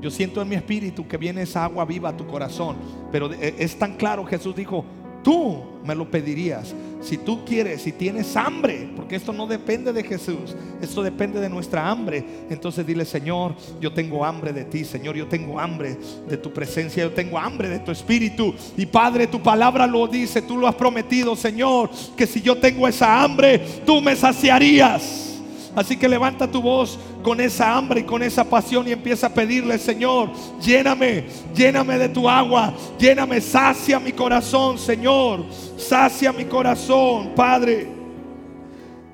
Yo 0.01 0.11
siento 0.11 0.41
en 0.41 0.49
mi 0.49 0.55
espíritu 0.55 1.07
que 1.07 1.17
viene 1.17 1.43
esa 1.43 1.65
agua 1.65 1.85
viva 1.85 2.11
a 2.11 2.17
tu 2.17 2.27
corazón, 2.27 2.77
pero 3.13 3.31
es 3.33 3.79
tan 3.79 3.97
claro, 3.97 4.25
Jesús 4.25 4.57
dijo, 4.57 4.85
tú 5.23 5.63
me 5.85 5.95
lo 5.95 6.11
pedirías? 6.11 6.75
Si 7.01 7.17
tú 7.17 7.45
quieres, 7.45 7.83
si 7.83 7.93
tienes 7.93 8.37
hambre, 8.37 8.91
porque 8.95 9.17
esto 9.17 9.33
no 9.33 9.47
depende 9.47 9.93
de 9.93 10.03
Jesús, 10.03 10.55
esto 10.83 11.03
depende 11.03 11.41
de 11.41 11.49
nuestra 11.49 11.89
hambre, 11.89 12.25
entonces 12.51 12.87
dile, 12.87 13.05
Señor, 13.05 13.55
yo 13.81 13.93
tengo 13.93 14.25
hambre 14.25 14.53
de 14.53 14.65
ti, 14.65 14.85
Señor, 14.85 15.17
yo 15.17 15.27
tengo 15.27 15.59
hambre 15.59 15.97
de 16.29 16.37
tu 16.37 16.53
presencia, 16.53 17.03
yo 17.05 17.13
tengo 17.13 17.39
hambre 17.39 17.69
de 17.69 17.79
tu 17.79 17.91
espíritu. 17.91 18.55
Y 18.77 18.87
Padre, 18.87 19.27
tu 19.27 19.43
palabra 19.43 19.87
lo 19.87 20.07
dice, 20.07 20.43
tú 20.43 20.57
lo 20.57 20.69
has 20.69 20.75
prometido, 20.75 21.35
Señor, 21.37 21.91
que 22.17 22.27
si 22.27 22.41
yo 22.43 22.59
tengo 22.59 22.87
esa 22.87 23.23
hambre, 23.23 23.65
tú 23.87 24.01
me 24.01 24.15
saciarías. 24.15 25.30
Así 25.75 25.97
que 25.97 26.09
levanta 26.09 26.51
tu 26.51 26.61
voz 26.61 26.99
con 27.23 27.41
esa 27.41 27.77
hambre 27.77 28.01
y 28.01 28.05
con 28.05 28.23
esa 28.23 28.45
pasión 28.45 28.89
y 28.89 28.93
empieza 28.93 29.29
a 29.29 29.35
pedirle, 29.35 29.79
Señor, 29.79 30.31
lléname, 30.61 31.27
lléname 31.55 31.97
de 31.99 32.09
tu 32.09 32.29
agua, 32.29 32.75
lléname, 32.99 33.41
sacia 33.41 34.01
mi 34.01 34.13
corazón, 34.13 34.79
Señor, 34.79 35.45
sacia 35.77 36.33
mi 36.33 36.45
corazón, 36.45 37.33
Padre. 37.37 37.89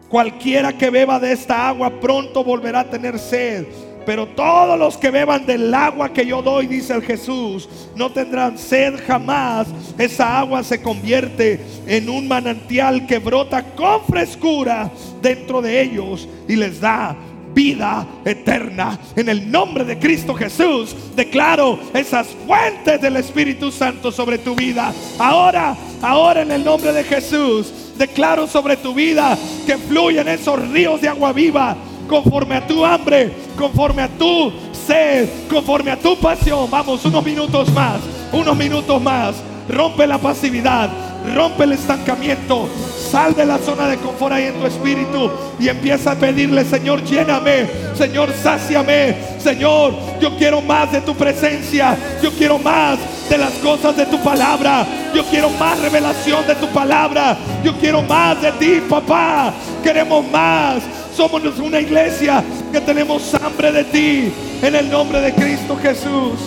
Cualquiera 0.08 0.72
que 0.72 0.88
beba 0.88 1.18
de 1.18 1.32
esta 1.32 1.68
agua 1.68 1.90
pronto 2.00 2.42
volverá 2.42 2.80
a 2.80 2.90
tener 2.90 3.18
sed. 3.18 3.66
Pero 4.06 4.28
todos 4.28 4.78
los 4.78 4.96
que 4.96 5.10
beban 5.10 5.44
del 5.44 5.74
agua 5.74 6.12
que 6.12 6.24
yo 6.24 6.40
doy, 6.40 6.68
dice 6.68 6.94
el 6.94 7.02
Jesús, 7.02 7.68
no 7.96 8.10
tendrán 8.12 8.56
sed 8.56 8.94
jamás. 9.04 9.66
Esa 9.98 10.38
agua 10.38 10.62
se 10.62 10.80
convierte 10.80 11.60
en 11.88 12.08
un 12.08 12.28
manantial 12.28 13.04
que 13.06 13.18
brota 13.18 13.74
con 13.74 14.04
frescura 14.04 14.90
dentro 15.20 15.60
de 15.60 15.82
ellos 15.82 16.28
y 16.46 16.54
les 16.54 16.80
da 16.80 17.16
vida 17.52 18.06
eterna. 18.24 18.96
En 19.16 19.28
el 19.28 19.50
nombre 19.50 19.82
de 19.82 19.98
Cristo 19.98 20.34
Jesús, 20.34 20.94
declaro 21.16 21.78
esas 21.92 22.28
fuentes 22.46 23.00
del 23.00 23.16
Espíritu 23.16 23.72
Santo 23.72 24.12
sobre 24.12 24.38
tu 24.38 24.54
vida. 24.54 24.92
Ahora, 25.18 25.76
ahora 26.00 26.42
en 26.42 26.52
el 26.52 26.62
nombre 26.62 26.92
de 26.92 27.02
Jesús, 27.02 27.72
declaro 27.98 28.46
sobre 28.46 28.76
tu 28.76 28.94
vida 28.94 29.36
que 29.66 29.78
fluyen 29.78 30.28
esos 30.28 30.68
ríos 30.68 31.00
de 31.00 31.08
agua 31.08 31.32
viva 31.32 31.76
conforme 32.08 32.56
a 32.56 32.66
tu 32.66 32.84
hambre, 32.84 33.32
conforme 33.56 34.02
a 34.02 34.08
tu 34.08 34.52
sed, 34.86 35.28
conforme 35.50 35.90
a 35.90 35.96
tu 35.96 36.16
pasión. 36.16 36.70
Vamos, 36.70 37.04
unos 37.04 37.24
minutos 37.24 37.72
más, 37.72 38.00
unos 38.32 38.56
minutos 38.56 39.00
más. 39.02 39.36
Rompe 39.68 40.06
la 40.06 40.18
pasividad, 40.18 40.88
rompe 41.34 41.64
el 41.64 41.72
estancamiento, 41.72 42.68
sal 43.10 43.34
de 43.34 43.44
la 43.44 43.58
zona 43.58 43.88
de 43.88 43.96
confort 43.96 44.34
ahí 44.34 44.44
en 44.44 44.60
tu 44.60 44.66
espíritu 44.66 45.28
y 45.58 45.68
empieza 45.68 46.12
a 46.12 46.14
pedirle, 46.14 46.64
Señor, 46.64 47.02
lléname, 47.02 47.66
Señor, 47.96 48.32
sáciame, 48.32 49.16
Señor, 49.38 49.92
yo 50.20 50.36
quiero 50.36 50.60
más 50.60 50.92
de 50.92 51.00
tu 51.00 51.16
presencia, 51.16 51.96
yo 52.22 52.30
quiero 52.30 52.60
más 52.60 52.98
de 53.28 53.38
las 53.38 53.52
cosas 53.54 53.96
de 53.96 54.06
tu 54.06 54.22
palabra, 54.22 54.86
yo 55.12 55.24
quiero 55.24 55.50
más 55.50 55.80
revelación 55.80 56.46
de 56.46 56.54
tu 56.54 56.68
palabra, 56.68 57.36
yo 57.64 57.72
quiero 57.78 58.02
más 58.02 58.40
de 58.40 58.52
ti, 58.52 58.80
papá, 58.88 59.52
queremos 59.82 60.24
más. 60.30 60.82
Somos 61.16 61.58
una 61.58 61.80
iglesia 61.80 62.44
que 62.70 62.78
tenemos 62.78 63.32
hambre 63.34 63.72
de 63.72 63.84
ti. 63.84 64.32
En 64.60 64.74
el 64.74 64.90
nombre 64.90 65.18
de 65.22 65.32
Cristo 65.32 65.74
Jesús. 65.80 66.38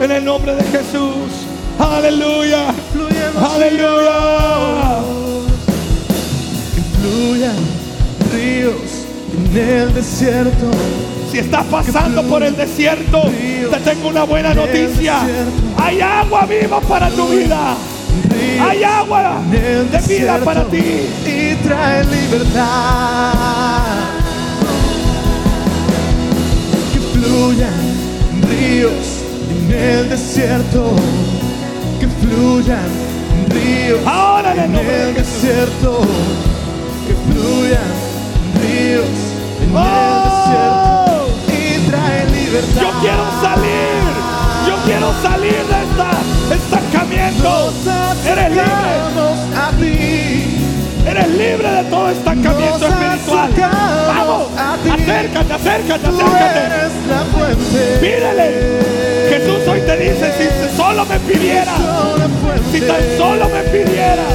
En 0.00 0.10
el 0.10 0.24
nombre 0.24 0.56
de 0.56 0.64
Jesús. 0.64 1.30
Aleluya. 1.78 2.74
Aleluya. 3.40 4.18
Que 6.74 6.80
fluyan 6.98 7.56
ríos 8.34 9.06
en 9.54 9.56
el 9.56 9.94
desierto. 9.94 10.70
Si 11.30 11.38
estás 11.38 11.64
pasando 11.66 12.24
por 12.24 12.42
el 12.42 12.56
desierto, 12.56 13.22
te 13.70 13.80
tengo 13.84 14.08
una 14.08 14.24
buena 14.24 14.52
noticia. 14.52 15.20
Hay 15.76 16.00
agua 16.00 16.44
viva 16.46 16.80
para 16.80 17.08
tu 17.08 17.28
vida. 17.28 17.76
Hay 18.60 18.82
agua 18.82 19.40
de 19.48 19.84
vida 20.08 20.38
para 20.38 20.64
ti. 20.64 21.06
Y 21.24 21.54
trae 21.64 22.04
libertad. 22.04 23.61
Fluyan 27.22 27.72
ríos 28.48 29.22
en 29.50 29.72
el 29.72 30.08
desierto. 30.08 30.92
Que 32.00 32.08
fluyan 32.08 32.90
ríos 33.48 34.00
Ahora 34.06 34.64
en 34.64 34.74
el 34.74 35.14
desierto. 35.14 36.00
Que 37.06 37.14
fluyan 37.32 37.92
ríos 38.60 39.06
en 39.62 39.76
Oh. 39.76 39.78
el 39.78 40.24
desierto. 40.32 41.32
Y 41.48 41.90
trae 41.90 42.30
libertad. 42.30 42.82
Yo 42.82 42.90
quiero 43.00 43.24
salir. 43.42 44.02
Yo 44.66 44.76
quiero 44.84 45.12
salir 45.22 45.62
de 45.70 45.78
esta 45.86 46.10
estancamiento. 46.54 47.72
Eres 48.26 48.50
libre. 48.50 48.62
acercamos 48.62 49.38
a 49.56 49.70
ti. 49.78 50.61
Eres 51.06 51.28
libre 51.28 51.68
de 51.70 51.84
todo 51.84 52.08
estancamiento 52.10 52.86
espiritual. 52.86 53.50
Vamos, 54.06 54.48
acércate, 54.56 55.52
acércate, 55.52 56.06
acércate. 56.06 56.60
eres 56.66 56.92
la 57.08 57.24
fuente. 57.32 57.80
Pídele. 58.00 58.48
Jesús 59.30 59.68
hoy 59.68 59.80
te 59.80 59.96
dice, 59.96 60.32
si 60.38 60.46
solo 60.76 61.04
me 61.06 61.18
pidieras, 61.20 61.80
si 62.70 62.80
tan 62.80 63.02
solo 63.18 63.48
me 63.48 63.62
pidieras. 63.62 64.26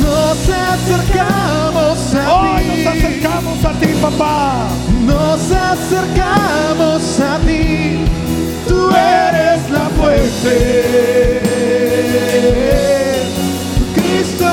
Nos 0.00 0.38
acercamos 0.48 2.14
a 2.14 2.34
Hoy 2.34 2.48
ti. 2.62 2.64
nos 2.68 2.86
acercamos 2.94 3.64
a 3.64 3.72
ti, 3.78 3.88
papá. 4.00 4.68
Nos 5.04 5.40
acercamos 5.52 7.20
a 7.20 7.38
ti. 7.46 8.04
Tú 8.66 8.90
eres 8.90 9.70
la 9.70 9.88
fuente. 9.98 10.58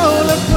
Cristo 0.05 0.23
la 0.23 0.54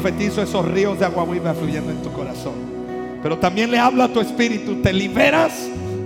profetizo 0.00 0.42
esos 0.42 0.66
ríos 0.66 0.98
de 0.98 1.04
agua 1.04 1.26
viva 1.26 1.52
fluyendo 1.52 1.90
en 1.90 2.00
tu 2.02 2.10
corazón. 2.12 2.54
Pero 3.22 3.36
también 3.36 3.70
le 3.70 3.78
hablo 3.78 4.02
a 4.02 4.08
tu 4.08 4.20
espíritu. 4.20 4.76
Te 4.76 4.94
liberas 4.94 5.52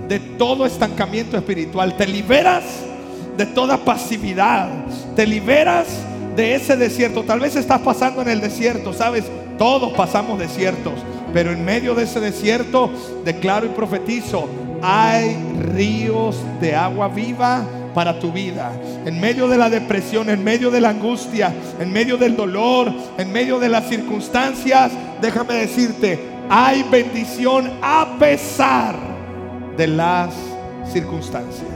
de 0.08 0.18
todo 0.18 0.66
estancamiento 0.66 1.36
espiritual. 1.36 1.96
Te 1.96 2.06
liberas 2.06 2.64
de 3.36 3.46
toda 3.46 3.76
pasividad. 3.78 4.68
Te 5.14 5.28
liberas 5.28 5.86
de 6.34 6.56
ese 6.56 6.76
desierto. 6.76 7.22
Tal 7.22 7.38
vez 7.38 7.54
estás 7.54 7.80
pasando 7.82 8.20
en 8.22 8.30
el 8.30 8.40
desierto. 8.40 8.92
Sabes, 8.92 9.26
todos 9.58 9.92
pasamos 9.92 10.40
desiertos. 10.40 10.94
Pero 11.32 11.52
en 11.52 11.64
medio 11.64 11.94
de 11.94 12.02
ese 12.02 12.18
desierto, 12.18 12.90
declaro 13.24 13.66
y 13.66 13.70
profetizo, 13.70 14.48
hay 14.82 15.36
ríos 15.72 16.36
de 16.60 16.74
agua 16.74 17.06
viva 17.06 17.64
para 17.94 18.18
tu 18.18 18.32
vida. 18.32 18.72
En 19.06 19.20
medio 19.20 19.48
de 19.48 19.56
la 19.56 19.70
depresión, 19.70 20.28
en 20.28 20.42
medio 20.42 20.70
de 20.70 20.80
la 20.80 20.90
angustia, 20.90 21.54
en 21.78 21.92
medio 21.92 22.16
del 22.16 22.36
dolor, 22.36 22.92
en 23.16 23.32
medio 23.32 23.58
de 23.58 23.68
las 23.68 23.88
circunstancias, 23.88 24.92
déjame 25.22 25.54
decirte, 25.54 26.18
hay 26.50 26.82
bendición 26.90 27.70
a 27.80 28.16
pesar 28.18 28.96
de 29.76 29.86
las 29.86 30.34
circunstancias. 30.92 31.68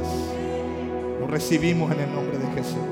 Lo 1.21 1.27
recibimos 1.27 1.91
en 1.93 2.01
el 2.01 2.13
nombre 2.13 2.39
de 2.39 2.47
Jesús. 2.55 2.89